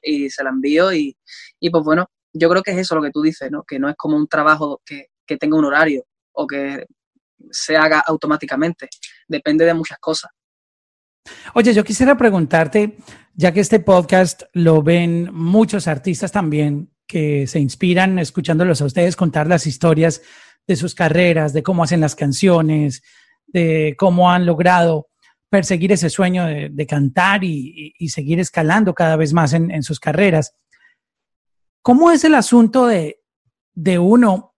[0.02, 1.16] y se, la envío y,
[1.60, 3.62] y pues bueno, yo creo que es eso lo que tú dices, ¿no?
[3.64, 6.86] Que no es como un trabajo que, tenga un horario o que
[7.50, 8.88] se haga automáticamente.
[9.26, 10.30] Depende de muchas cosas.
[11.54, 12.96] Oye, yo quisiera preguntarte,
[13.34, 19.16] ya que este podcast lo ven muchos artistas también que se inspiran escuchándolos a ustedes
[19.16, 20.22] contar las historias
[20.66, 23.02] de sus carreras, de cómo hacen las canciones,
[23.46, 25.08] de cómo han logrado
[25.50, 30.54] perseguir ese sueño de, cantar y, seguir escalando cada vez más en sus carreras.
[31.88, 33.22] ¿Cómo es el asunto de,
[33.98, 34.54] uno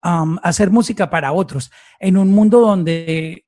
[0.00, 1.70] hacer música para otros
[2.00, 3.46] en un mundo donde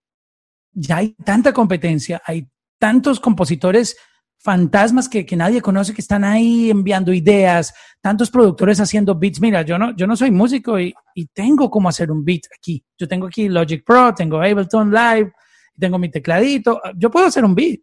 [0.73, 2.49] ya hay tanta competencia, hay
[2.79, 3.97] tantos compositores
[4.45, 9.41] fantasmas que, nadie conoce que están ahí enviando ideas, tantos productores haciendo beats.
[9.41, 12.85] Mira, yo no, yo no soy músico y, y tengo cómo hacer un beat aquí.
[12.99, 15.33] Yo tengo aquí Logic Pro, tengo Ableton Live,
[15.79, 16.79] tengo mi tecladito.
[16.95, 17.81] Yo puedo hacer un beat.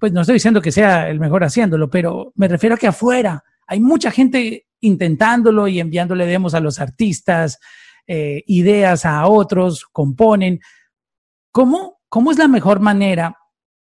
[0.00, 3.44] Pues no estoy diciendo que sea el mejor haciéndolo, pero me refiero a que afuera
[3.64, 7.60] hay mucha gente intentándolo y enviándole demos a los artistas,
[8.04, 10.58] eh, ideas a otros, componen.
[11.52, 13.37] ¿Cómo, ¿Cómo es la mejor manera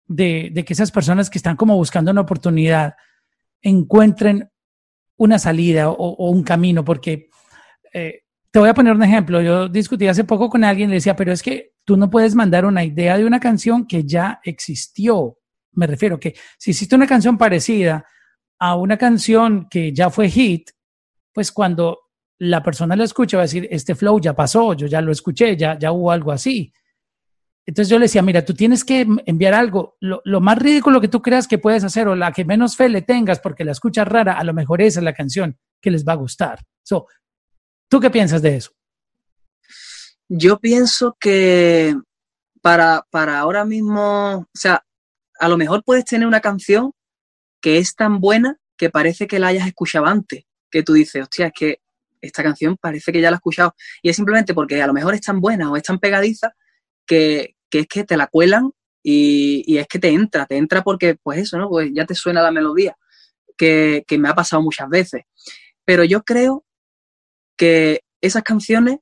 [0.10, 2.96] de, que esas personas que están como buscando una oportunidad
[3.62, 4.50] encuentren
[5.16, 6.84] una salida o, un camino?
[6.84, 7.30] Porque
[7.94, 9.42] eh, te voy a poner un ejemplo.
[9.42, 12.36] Yo discutí hace poco con alguien y le decía, pero es que tú no puedes
[12.36, 15.38] mandar una idea de una canción que ya existió.
[15.74, 18.06] Me refiero que si existe una canción parecida,
[18.60, 20.72] a una canción que ya fue hit,
[21.34, 22.00] pues cuando
[22.40, 25.56] la persona lo escucha va a decir, este flow ya pasó, yo ya lo escuché,
[25.56, 26.74] ya, ya hubo algo así.
[27.70, 31.22] Entonces yo le decía, mira, tú tienes que enviar algo, lo, más ridículo que tú
[31.22, 34.40] creas que puedes hacer o la que menos fe le tengas porque la escuchas rara,
[34.40, 36.66] a lo mejor esa es la canción que les va a gustar.
[36.84, 37.06] So,
[37.88, 38.72] ¿Tú qué piensas de eso?
[40.28, 41.96] Yo pienso que
[42.60, 44.84] para, para ahora mismo, o sea,
[45.40, 46.94] a lo mejor puedes tener una canción
[47.62, 51.46] que es tan buena que parece que la hayas escuchado antes, que tú dices, hostia,
[51.46, 51.82] es que
[52.20, 53.76] esta canción parece que ya la has escuchado.
[54.02, 56.56] Y es simplemente porque a lo mejor es tan buena o es tan pegadiza
[57.06, 58.72] que, es que te la cuelan
[59.04, 61.70] y, es que te entra, te entra porque, pues eso, ¿no?
[61.70, 62.98] Pues ya te suena la melodía,
[63.56, 65.24] que, que me ha pasado muchas veces.
[65.86, 66.66] Pero yo creo
[67.56, 68.98] que esas canciones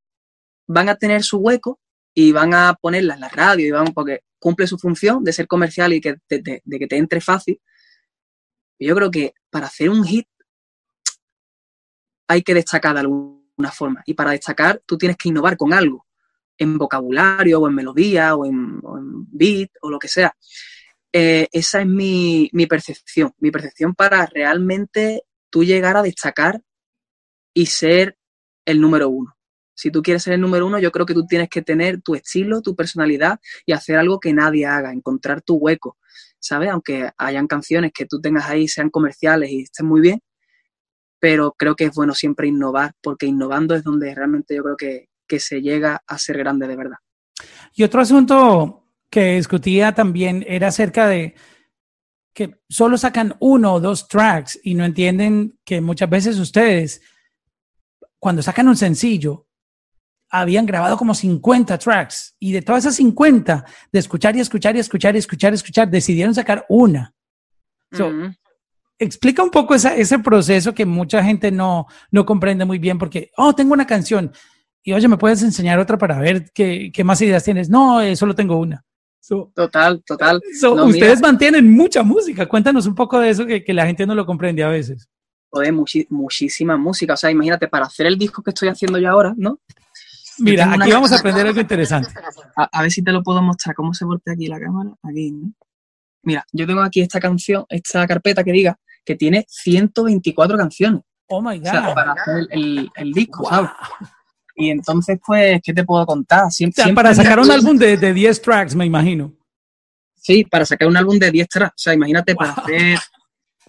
[0.68, 1.80] van a tener su hueco
[2.14, 5.48] y van a ponerlas en la radio y van porque cumple su función de ser
[5.48, 7.60] comercial y que de que te entre fácil,
[8.80, 10.28] yo creo que para hacer un hit
[12.28, 14.04] hay que destacar de alguna forma.
[14.06, 16.07] Y para destacar tú tienes que innovar con algo,
[16.58, 18.80] en vocabulario o en melodía o en,
[19.32, 20.36] beat o lo que sea.
[21.12, 26.62] Eh, esa es mi, percepción, mi percepción para realmente tú llegar a destacar
[27.54, 28.18] y ser
[28.66, 29.36] el número uno.
[29.74, 32.16] Si tú quieres ser el número uno, yo creo que tú tienes que tener tu
[32.16, 35.98] estilo, tu personalidad y hacer algo que nadie haga, encontrar tu hueco.
[36.40, 36.70] ¿sabes?
[36.70, 40.22] Aunque hayan canciones que tú tengas ahí, sean comerciales y estén muy bien,
[41.20, 45.10] pero creo que es bueno siempre innovar, porque innovando es donde realmente yo creo que,
[45.40, 46.98] se llega a ser grande de verdad.
[47.74, 51.36] Y otro asunto que discutía también era acerca de
[52.34, 57.02] que solo sacan uno o dos tracks y no entienden que muchas veces ustedes,
[58.20, 59.48] cuando sacan un sencillo,
[60.30, 64.80] habían grabado como 50 tracks y de todas esas 50, de escuchar y escuchar y
[64.80, 67.14] escuchar y escuchar y escuchar, decidieron sacar una.
[69.00, 73.54] Explica un poco ese proceso que mucha gente no, no comprende muy bien porque, oh,
[73.56, 74.32] tengo una canción
[74.88, 77.70] y oye, ¿me puedes enseñar otra para ver qué, qué más ideas tienes?
[77.70, 78.86] No, eh, solo tengo una.
[79.54, 80.42] total, total.
[80.86, 82.46] ustedes mantienen mucha música.
[82.46, 85.10] Cuéntanos un poco de eso que, que la gente no lo comprende a veces.
[85.50, 87.16] Joder, muchísima música.
[87.16, 89.60] O sea, imagínate, para hacer el disco que estoy haciendo yo ahora, ¿no?
[90.38, 92.08] Mira, aquí vamos a aprender algo interesante.
[92.56, 93.76] A, ver si te lo puedo mostrar.
[93.76, 94.92] ¿Cómo se voltea aquí la cámara?
[95.04, 95.52] Aquí, ¿no?
[96.24, 101.02] Mira, yo tengo aquí esta canción, esta carpeta que diga que tiene 124 canciones.
[101.28, 101.68] Oh my God.
[101.68, 103.72] O sea, para hacer el, disco, ¿sabes?
[104.58, 106.52] Y entonces, pues, ¿qué te puedo contar?
[106.52, 109.34] Siempre, para sacar un álbum de, de 10 tracks, me imagino.
[110.16, 111.74] Sí, para sacar un álbum de 10 tracks.
[111.74, 112.98] O sea, imagínate para hacer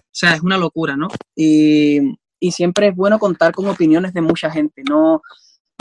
[0.08, 1.06] o sea, es una locura, ¿no?
[1.36, 2.16] Y,
[2.50, 5.22] siempre es bueno contar con opiniones de mucha gente, no,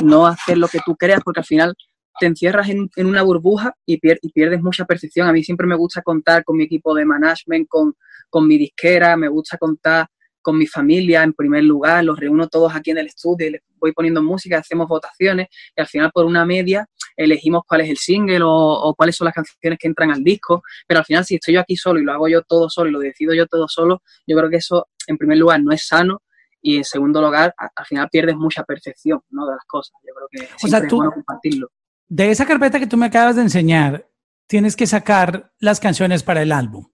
[0.03, 1.73] no hacer lo que tú creas, porque al final
[2.19, 5.27] te encierras en, una burbuja y, pierdes mucha percepción.
[5.27, 7.95] A mí siempre me gusta contar con mi equipo de management, con,
[8.29, 10.07] con mi disquera, me gusta contar
[10.47, 13.61] con mi familia en primer lugar, los reúno todos aquí en el estudio y les
[13.81, 17.97] voy poniendo música, hacemos votaciones y al final por una media elegimos cuál es el
[17.97, 21.55] single o, cuáles son las canciones que entran al disco, pero al final si estoy
[21.55, 24.01] yo aquí solo y lo hago yo todo solo y lo decido yo todo solo,
[24.25, 26.21] yo creo que eso en primer lugar no es sano
[26.61, 29.47] y en segundo lugar al final pierdes mucha percepción ¿no?
[29.47, 29.99] de las cosas.
[30.01, 31.67] Yo creo que o sea, tú, es bueno compartirlo.
[32.07, 34.09] De esa carpeta que tú me acabas de enseñar,
[34.47, 36.89] tienes que sacar las canciones para el álbum.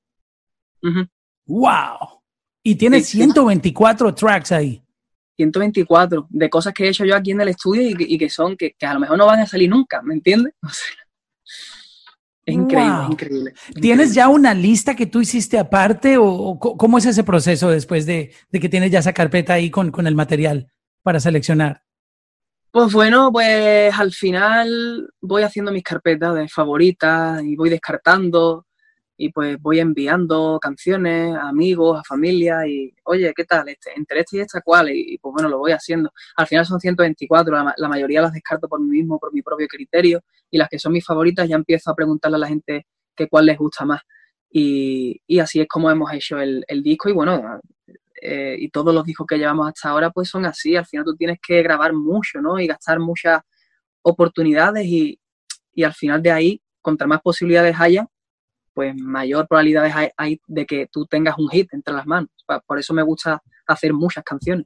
[1.46, 2.23] ¡Wow!
[2.64, 4.82] Y tiene 124 tracks ahí.
[5.36, 8.76] 124 de cosas que he hecho yo aquí en el estudio y que, son, que,
[8.82, 10.54] a lo mejor no van a salir nunca, ¿me entiendes?
[12.46, 17.24] es increíble, increíble, ¿Tienes ya una lista que tú hiciste aparte o, cómo es ese
[17.24, 20.68] proceso después de, que tienes ya esa carpeta ahí con, con el material
[21.02, 21.84] para seleccionar?
[22.72, 28.66] Pues bueno, pues al final voy haciendo mis carpetas de favoritas y voy descartando
[29.16, 33.70] y pues voy enviando canciones a amigos, a familia y, oye, ¿qué tal?
[33.70, 34.90] Este, entre este y esta, ¿cuál?
[34.90, 36.12] Y, pues bueno, lo voy haciendo.
[36.36, 39.68] Al final son 124, la, la, mayoría las descarto por mí mismo, por mi propio
[39.68, 43.28] criterio y las que son mis favoritas ya empiezo a preguntarle a la gente qué
[43.28, 44.02] cuál les gusta más.
[44.50, 47.60] Y, y así es como hemos hecho el, el disco y bueno,
[48.22, 50.76] eh, y todos los discos que llevamos hasta ahora pues son así.
[50.76, 52.60] Al final tú tienes que grabar mucho, ¿no?
[52.60, 53.42] Y gastar muchas
[54.02, 55.20] oportunidades y,
[55.74, 58.08] y al final de ahí, contra más posibilidades haya,
[58.74, 62.30] pues mayor probabilidad hay, de que tú tengas un hit entre las manos.
[62.66, 64.66] Por eso me gusta hacer muchas canciones.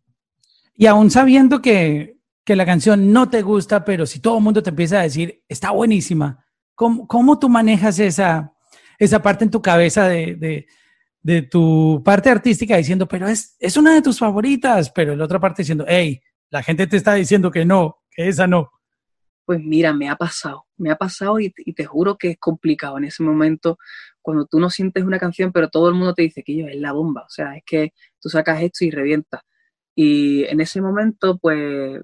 [0.75, 2.15] Y aún sabiendo que,
[2.45, 5.71] la canción no te gusta, pero si todo el mundo te empieza a decir, está
[5.71, 8.53] buenísima, ¿cómo, tú manejas esa,
[8.97, 10.65] esa parte en tu cabeza de,
[11.51, 15.63] tu parte artística diciendo, pero es, es una de tus favoritas, pero la otra parte
[15.63, 18.71] diciendo, hey, la gente te está diciendo que no, que esa no.
[19.47, 23.05] Pues mira, me ha pasado, me ha pasado y, te juro que es complicado en
[23.05, 23.77] ese momento
[24.21, 26.75] cuando tú no sientes una canción, pero todo el mundo te dice que yo es
[26.75, 29.41] la bomba, o sea, es que tú sacas esto y revientas.
[29.95, 32.01] Y en ese momento, pues,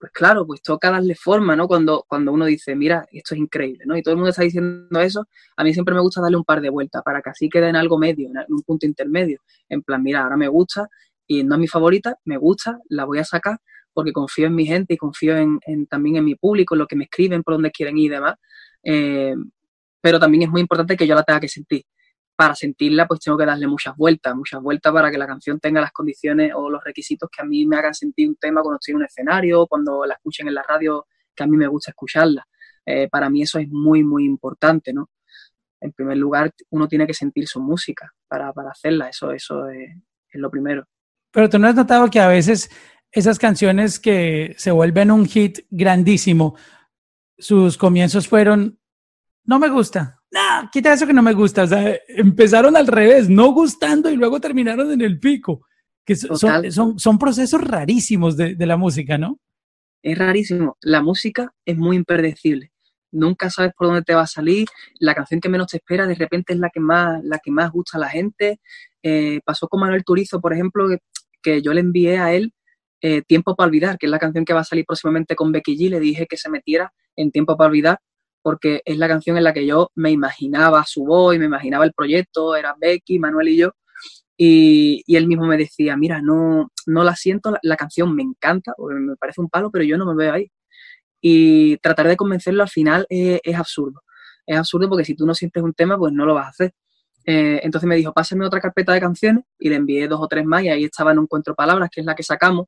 [0.00, 1.68] pues claro, pues toca darle forma, ¿no?
[1.68, 3.94] Cuando, cuando uno dice, mira, esto es increíble, ¿no?
[3.94, 5.26] Y todo el mundo está diciendo eso,
[5.58, 7.76] a mí siempre me gusta darle un par de vueltas para que así quede en
[7.76, 9.42] algo medio, en un punto intermedio.
[9.68, 10.88] En plan, mira, ahora me gusta
[11.26, 13.58] y no es mi favorita, me gusta, la voy a sacar,
[13.98, 15.58] porque confío en mi gente y confío en,
[15.88, 18.36] también en mi público, en lo que me escriben, por donde quieren ir y demás.
[18.80, 19.34] Eh,
[20.00, 21.82] pero también es muy importante que yo la tenga que sentir.
[22.36, 25.80] Para sentirla, pues tengo que darle muchas vueltas, muchas vueltas para que la canción tenga
[25.80, 28.92] las condiciones o los requisitos que a mí me hagan sentir un tema cuando estoy
[28.92, 32.46] en un escenario, cuando la escuchen en la radio, que a mí me gusta escucharla.
[32.86, 35.10] Eh, para mí eso es muy, muy importante, ¿no?
[35.80, 39.90] En primer lugar, uno tiene que sentir su música para, hacerla, eso, eso es,
[40.30, 40.86] es lo primero.
[41.32, 42.70] Pero tú no has notado que a veces
[43.12, 46.56] esas canciones que se vuelven un hit grandísimo,
[47.38, 48.78] sus comienzos fueron,
[49.44, 53.28] no me gusta, no, quita eso que no me gusta, o sea, empezaron al revés,
[53.28, 55.66] no gustando y luego terminaron en el pico,
[56.04, 59.38] que son, son, son, procesos rarísimos de, de la música, ¿no?
[60.02, 62.72] Es rarísimo, la música es muy impredecible
[63.10, 64.68] nunca sabes por dónde te va a salir,
[64.98, 67.70] la canción que menos te espera de repente es la que más, la que más
[67.70, 68.60] gusta a la gente.
[69.02, 70.86] Eh, pasó con Manuel Turizo, por ejemplo,
[71.42, 72.52] que, yo le envié a él
[73.00, 75.76] eh, Tiempo para olvidar, que es la canción que va a salir próximamente con Becky
[75.76, 77.98] G, le dije que se metiera en Tiempo para olvidar,
[78.42, 81.92] porque es la canción en la que yo me imaginaba su voz me imaginaba el
[81.92, 83.72] proyecto, era Becky, Manuel y yo,
[84.40, 89.16] y, él mismo me decía, mira, no, no la siento, la, canción me encanta, me
[89.16, 90.50] parece un palo, pero yo no me veo ahí.
[91.20, 94.02] Y tratar de convencerlo al final es, absurdo.
[94.46, 96.72] Es absurdo porque si tú no sientes un tema, pues no lo vas a hacer.
[97.26, 100.44] Eh, entonces me dijo, pásame otra carpeta de canciones y le envié dos o tres
[100.46, 102.66] más y ahí estaba un Encuentro Palabras, que es la que sacamos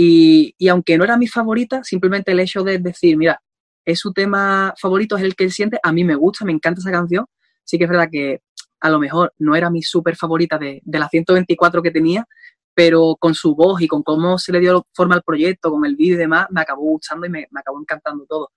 [0.00, 3.42] Y, y, aunque no era mi favorita, simplemente el hecho de decir, mira,
[3.84, 6.80] es su tema favorito, es el que él siente, a mí me gusta, me encanta
[6.80, 7.26] esa canción.
[7.64, 8.42] Sí que es verdad que
[8.80, 12.28] a lo mejor no era mi súper favorita de, de las 124 que tenía,
[12.74, 15.96] pero con su voz y con cómo se le dio forma al proyecto, con el
[15.96, 18.52] vídeo y demás, me acabó gustando y me, me acabó encantando todo.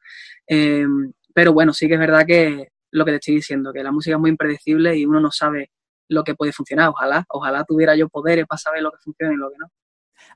[0.46, 0.86] Eh,
[1.34, 4.16] pero bueno, sí que es verdad que lo que te estoy diciendo, que la música
[4.18, 5.72] es muy impredecible y uno no sabe
[6.08, 6.90] lo que puede funcionar.
[6.90, 9.72] Ojalá, ojalá tuviera yo poderes para saber lo que funciona y lo que no.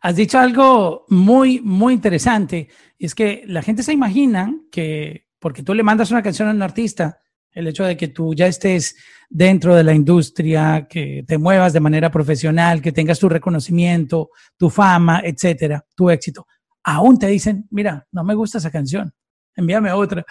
[0.01, 5.63] Has dicho algo muy, muy interesante, y es que la gente se imagina que porque
[5.63, 7.19] tú le mandas una canción a un artista,
[7.51, 8.95] el hecho de que tú ya estés
[9.29, 14.69] dentro de la industria, que te muevas de manera profesional, que tengas tu reconocimiento, tu
[14.69, 16.47] fama, etcétera, tu éxito,
[16.83, 19.13] aún te dicen, mira, no me gusta esa canción,
[19.55, 20.25] envíame otra.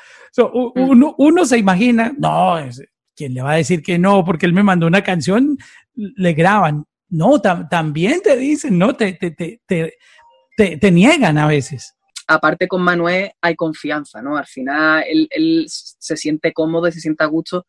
[0.75, 2.57] uno, uno, se imagina, no,
[3.15, 4.25] ¿quién le va a decir que no?
[4.25, 5.57] Porque él me mandó una canción,
[5.95, 6.85] le graban.
[7.09, 9.99] No, también te dicen, no, te, te, te,
[10.57, 11.95] te, niegan a veces
[12.27, 14.37] aparte con Manuel hay confianza, ¿no?
[14.39, 17.67] Al final él, él, se siente cómodo y se siente a gusto,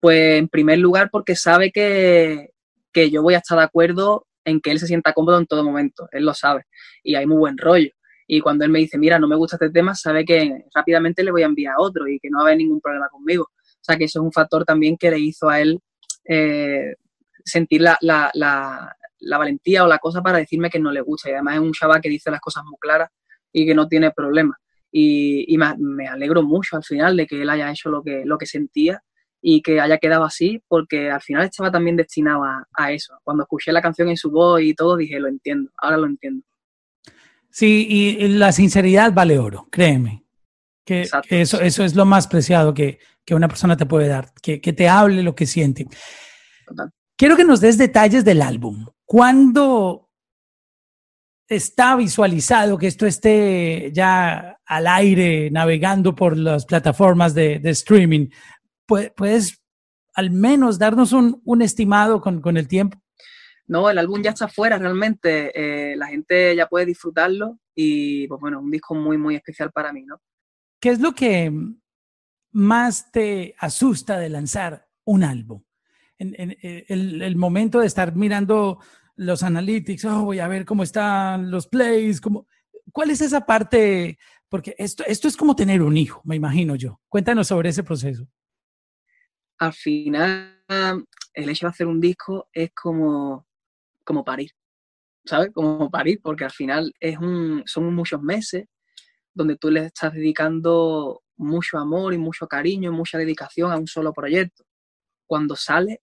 [0.00, 2.50] pues en primer lugar porque sabe que,
[2.92, 5.64] que, yo voy a estar de acuerdo en que él se sienta cómodo en todo
[5.64, 6.64] momento, él lo sabe,
[7.02, 7.90] y hay muy buen rollo.
[8.26, 11.30] Y cuando él me dice, mira, no me gusta este tema, sabe que rápidamente le
[11.30, 13.44] voy a enviar otro y que no va a haber ningún problema conmigo.
[13.44, 15.78] O sea que eso es un factor también que le hizo a él
[16.26, 16.94] eh,
[17.44, 21.28] sentir la, la, la, la, valentía o la cosa para decirme que no le gusta.
[21.28, 23.10] Y además es un chaval que dice las cosas muy claras
[23.52, 24.58] y que no tiene problema.
[24.90, 28.22] Y, y me, me, alegro mucho al final de que él haya hecho lo que,
[28.24, 29.02] lo que sentía
[29.40, 33.18] y que haya quedado así, porque al final estaba también destinado a, a eso.
[33.22, 36.44] Cuando escuché la canción en su voz y todo, dije, lo entiendo, ahora lo entiendo.
[37.50, 40.24] Sí, y la sinceridad vale oro, créeme.
[40.84, 44.32] Que, que eso, eso es lo más preciado que, que una persona te puede dar,
[44.42, 45.86] que, que te hable lo que siente.
[46.66, 46.90] Total.
[47.16, 48.86] Quiero que nos des detalles del álbum.
[49.04, 50.10] ¿Cuándo
[51.46, 58.28] está visualizado que esto esté ya al aire, navegando por las plataformas de, de streaming?
[58.86, 59.62] ¿Puedes
[60.14, 62.98] al menos darnos un, un estimado con, con el tiempo?
[63.66, 68.40] No, el álbum ya está fuera realmente, eh, la gente ya puede disfrutarlo y pues
[68.40, 70.20] bueno, un disco muy, muy especial para mí, ¿no?
[70.80, 71.50] ¿Qué es lo que
[72.52, 75.62] más te asusta de lanzar un álbum?
[76.18, 78.78] En, el, el, momento de estar mirando
[79.16, 82.46] los analytics, oh, voy a ver cómo están los plays, cómo,
[82.92, 84.18] ¿cuál es esa parte?
[84.48, 87.00] Porque esto, esto es como tener un hijo, me imagino yo.
[87.08, 88.28] Cuéntanos sobre ese proceso.
[89.58, 90.62] Al final,
[91.34, 93.46] el hecho de hacer un disco es como
[94.04, 94.50] como parir,
[95.24, 95.50] ¿sabes?
[95.52, 98.66] Como parir, porque al final es un, son muchos meses
[99.32, 103.88] donde tú le estás dedicando mucho amor y mucho cariño y mucha dedicación a un
[103.88, 104.64] solo proyecto.
[105.26, 106.00] Cuando sale,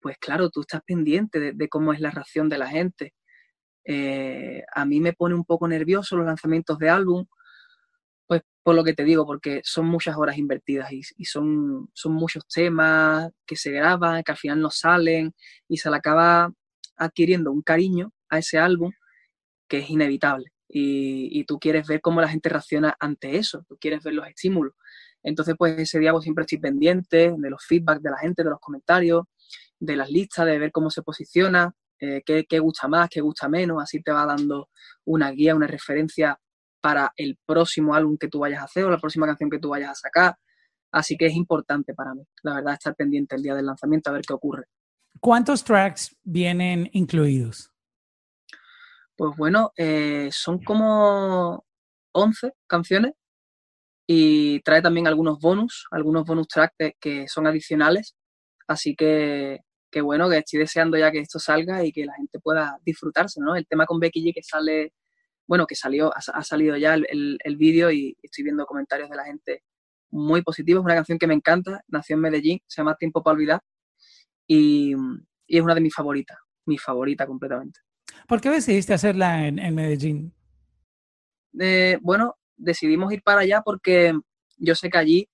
[0.00, 3.14] pues claro, tú estás pendiente de, de cómo es la reacción de la gente.
[3.84, 7.26] Eh, a mí me pone un poco nervioso los lanzamientos de álbum,
[8.26, 12.12] pues por lo que te digo, porque son muchas horas invertidas y, y, son, son
[12.14, 15.34] muchos temas que se graban, que al final no salen
[15.68, 16.52] y se le acaba
[16.96, 18.92] adquiriendo un cariño a ese álbum
[19.68, 20.46] que es inevitable.
[20.68, 24.26] Y, y, tú quieres ver cómo la gente reacciona ante eso, tú quieres ver los
[24.26, 24.74] estímulos.
[25.22, 28.50] Entonces, pues ese día pues, siempre estoy pendiente de los feedback de la gente, de
[28.50, 29.24] los comentarios,
[29.78, 33.48] de las listas, de ver cómo se posiciona, eh, qué, qué, gusta más, qué gusta
[33.48, 34.68] menos, así te va dando
[35.04, 36.38] una guía, una referencia
[36.80, 39.70] para el próximo álbum que tú vayas a hacer o la próxima canción que tú
[39.70, 40.36] vayas a sacar.
[40.90, 44.12] Así que es importante para mí, la verdad, estar pendiente el día del lanzamiento a
[44.12, 44.64] ver qué ocurre.
[45.20, 47.70] ¿Cuántos tracks vienen incluidos?
[49.16, 51.64] Pues bueno, eh, son como
[52.12, 53.12] 11 canciones
[54.06, 58.16] y trae también algunos bonus, algunos bonus tracks de, que son adicionales.
[58.66, 62.38] Así que, que, bueno, que estoy deseando ya que esto salga y que la gente
[62.40, 63.56] pueda disfrutarse, ¿no?
[63.56, 64.92] El tema con Becky G que sale,
[65.46, 69.10] bueno, que salió, ha, ha salido ya el, el, el vídeo y estoy viendo comentarios
[69.10, 69.62] de la gente
[70.10, 70.82] muy positivos.
[70.82, 73.60] Es una canción que me encanta, nació en Medellín, se llama Tiempo para Olvidar
[74.46, 74.94] y,
[75.46, 77.80] y, es una de mis favoritas, mi favorita completamente.
[78.28, 80.34] ¿Por qué decidiste hacerla en, en Medellín?
[81.58, 84.12] Eh, bueno, decidimos ir para allá porque
[84.56, 85.28] yo sé que allí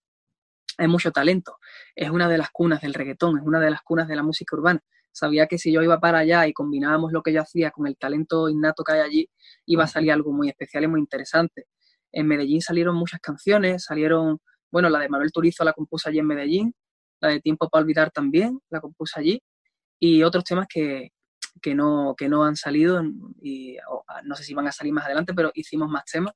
[0.79, 1.59] hay mucho talento.
[1.95, 4.57] Es una de las cunas del reggaetón, es una de las cunas de la música
[4.57, 4.81] urbana.
[5.12, 7.97] Sabía que si yo iba para allá y combinábamos lo que yo hacía con el
[7.97, 9.31] talento innato que hay allí,
[9.66, 11.66] iba a salir algo muy especial y muy interesante.
[12.12, 14.39] En Medellín salieron muchas canciones, salieron,
[14.71, 16.75] bueno, la de Manuel Turizo la compuso allí en Medellín,
[17.21, 19.43] la de Tiempo para Olvidar también, la compuse allí,
[19.99, 21.11] y otros temas que,
[21.61, 23.03] que, no, que no han salido,
[23.43, 23.77] y
[24.25, 26.35] no sé si van a salir más adelante, pero hicimos más temas.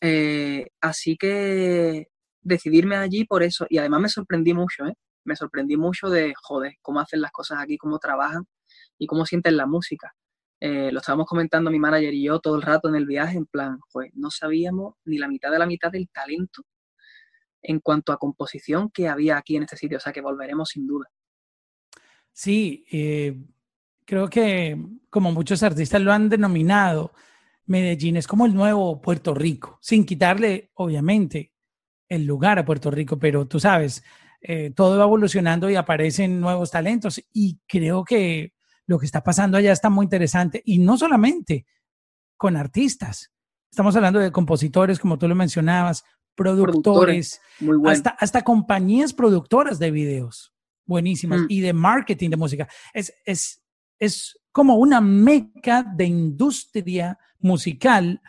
[0.00, 2.08] Eh, así que
[2.40, 4.94] decidirme allí por eso, y además me sorprendí mucho, ¿eh?
[5.24, 8.46] me sorprendí mucho de, joder, cómo hacen las cosas aquí, cómo trabajan
[8.98, 10.14] y cómo sienten la música.
[10.60, 13.46] eh, lo estábamos comentando mi manager y yo todo el rato en el viaje, en
[13.46, 16.64] plan, pues no sabíamos ni la mitad de la mitad del talento
[17.62, 20.86] en cuanto a composición que había aquí en este sitio, o sea que volveremos sin
[20.86, 21.06] duda.
[22.32, 23.36] Sí, eh,
[24.04, 24.76] creo que
[25.10, 27.12] como muchos artistas lo han denominado,
[27.68, 31.52] Medellín es como el nuevo Puerto Rico, sin quitarle, obviamente,
[32.08, 34.02] el lugar a Puerto Rico, pero tú sabes,
[34.40, 38.54] eh, todo va evolucionando y aparecen nuevos talentos y creo que
[38.86, 41.66] lo que está pasando allá está muy interesante y no solamente
[42.36, 43.32] con artistas,
[43.70, 46.04] estamos hablando de compositores, como tú lo mencionabas,
[46.34, 47.40] productores,
[47.84, 50.54] hasta, hasta compañías productoras de videos
[50.86, 51.46] buenísimas mm.
[51.48, 52.68] y de marketing de música.
[52.94, 53.62] Es, es,
[53.98, 58.20] es como una meca de industria musical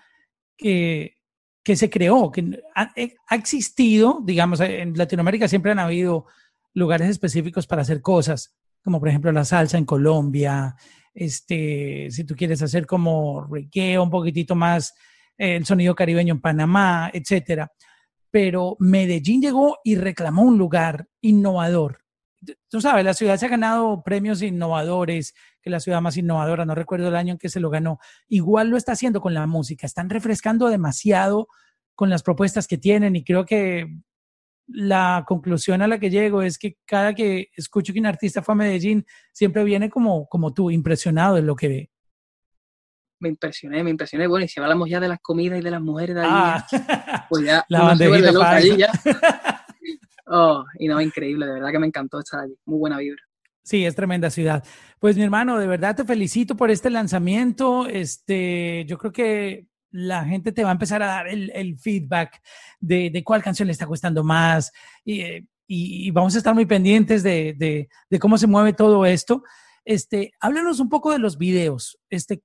[0.55, 1.15] que,
[1.63, 2.93] que se creó, que ha,
[3.35, 6.27] existido, digamos, en Latinoamérica siempre han habido
[6.75, 10.75] lugares específicos para hacer cosas, como por ejemplo la salsa en Colombia,
[11.15, 14.93] este, si tú quieres hacer como reggae, un poquitito más
[15.35, 17.71] eh, el sonido caribeño en Panamá, etcétera.
[18.29, 22.01] Pero Medellín llegó y reclamó un lugar innovador.
[22.69, 26.75] Tú sabes, la ciudad se ha ganado premios innovadores, que la ciudad más innovadora, no
[26.75, 27.99] recuerdo el año en que se lo ganó.
[28.27, 31.47] Igual lo está haciendo con la música, están refrescando demasiado
[31.95, 33.87] con las propuestas que tienen y creo que
[34.71, 38.53] la conclusión a la que llego es que cada que escucho que un artista fue
[38.53, 41.91] a Medellín, siempre viene como, como tú, impresionado de lo que ve.
[43.19, 44.27] Me impresioné, me impresioné.
[44.27, 46.67] Bueno, y si hablamos ya de las comidas y de las mujeres de allí, ah,
[47.29, 48.91] pues ya la bandejita allí ya.
[50.27, 52.55] oh, y no, increíble, de verdad que me encantó estar allí.
[52.65, 53.21] Muy buena vibra.
[53.69, 54.63] Sí, es tremenda ciudad.
[54.97, 57.85] Pues mi hermano, de verdad te felicito por este lanzamiento.
[57.85, 62.41] Este, yo creo que la gente te va a empezar a dar el, feedback
[62.79, 64.71] de, de, cuál canción le está gustando más
[65.05, 69.43] y, y, vamos a estar muy pendientes de, de, de, cómo se mueve todo esto.
[69.85, 71.99] Este, háblanos un poco de los videos.
[72.09, 72.41] Este,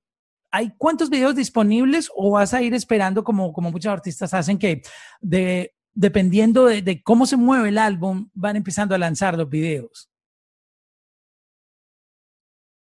[0.51, 4.83] ¿Hay cuántos videos disponibles o vas a ir esperando como, como muchos artistas hacen que
[5.21, 10.11] de, dependiendo de, cómo se mueve el álbum van empezando a lanzar los videos?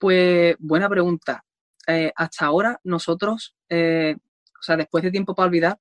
[0.00, 1.44] Pues buena pregunta.
[1.86, 4.16] Eh, hasta ahora nosotros eh,
[4.60, 5.78] o sea, después de tiempo para olvidar,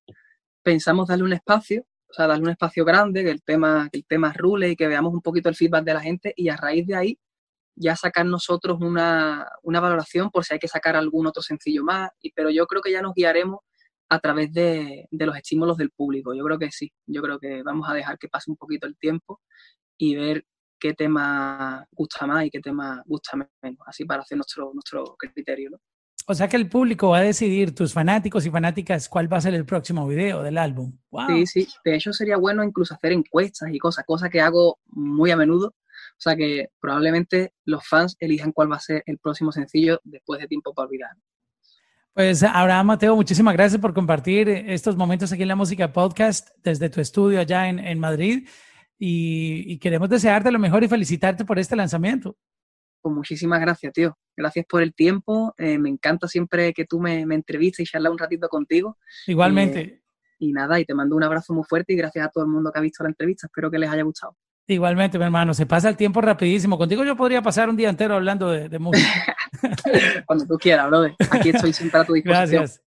[0.63, 4.34] pensamos darle un espacio, o sea, darle un espacio grande, que el tema, el tema
[4.34, 6.95] rule y que veamos un poquito el feedback de la gente y a raíz de
[6.95, 7.20] ahí
[7.76, 12.32] ya sacar nosotros una, valoración por si hay que sacar algún otro sencillo más, y,
[12.34, 13.59] pero yo creo que ya nos guiaremos
[14.09, 16.34] a través de, de, los estímulos del público.
[16.34, 18.97] Yo creo que sí, yo creo que vamos a dejar que pase un poquito el
[18.97, 19.41] tiempo
[19.97, 20.45] y ver
[20.80, 25.71] qué tema gusta más y qué tema gusta menos, así para hacer nuestro, nuestro criterio.
[25.71, 25.77] ¿no?
[26.27, 29.41] O sea que el público va a decidir, tus fanáticos y fanáticas, cuál va a
[29.41, 30.95] ser el próximo video del álbum.
[31.27, 31.67] Sí, sí.
[31.84, 35.67] De hecho, sería bueno incluso hacer encuestas y cosas, cosas que hago muy a menudo.
[35.67, 40.39] O sea que probablemente los fans elijan cuál va a ser el próximo sencillo después
[40.39, 41.11] de tiempo para olvidar.
[42.13, 46.89] Pues Abraham Mateo, muchísimas gracias por compartir estos momentos aquí en la Música Podcast desde
[46.89, 48.47] tu estudio allá en, Madrid.
[48.99, 52.35] Y, y queremos desearte lo mejor y felicitarte por este lanzamiento.
[53.01, 54.17] Pues muchísimas gracias, tío.
[54.35, 55.53] Gracias por el tiempo.
[55.57, 58.97] Eh, me encanta siempre que tú me, me entrevistes y charlas un ratito contigo.
[59.27, 59.79] Igualmente.
[59.79, 60.01] Eh,
[60.39, 62.71] y nada, y te mando un abrazo muy fuerte y gracias a todo el mundo
[62.71, 63.47] que ha visto la entrevista.
[63.47, 64.35] Espero que les haya gustado.
[64.67, 66.77] Igualmente, mi hermano, se pasa el tiempo rapidísimo.
[66.77, 69.35] Contigo yo podría pasar un día entero hablando de, de música.
[70.27, 71.15] Cuando tú quieras, brother.
[71.31, 72.67] Aquí estoy siempre a tu disposición.
[72.67, 72.81] Gracias.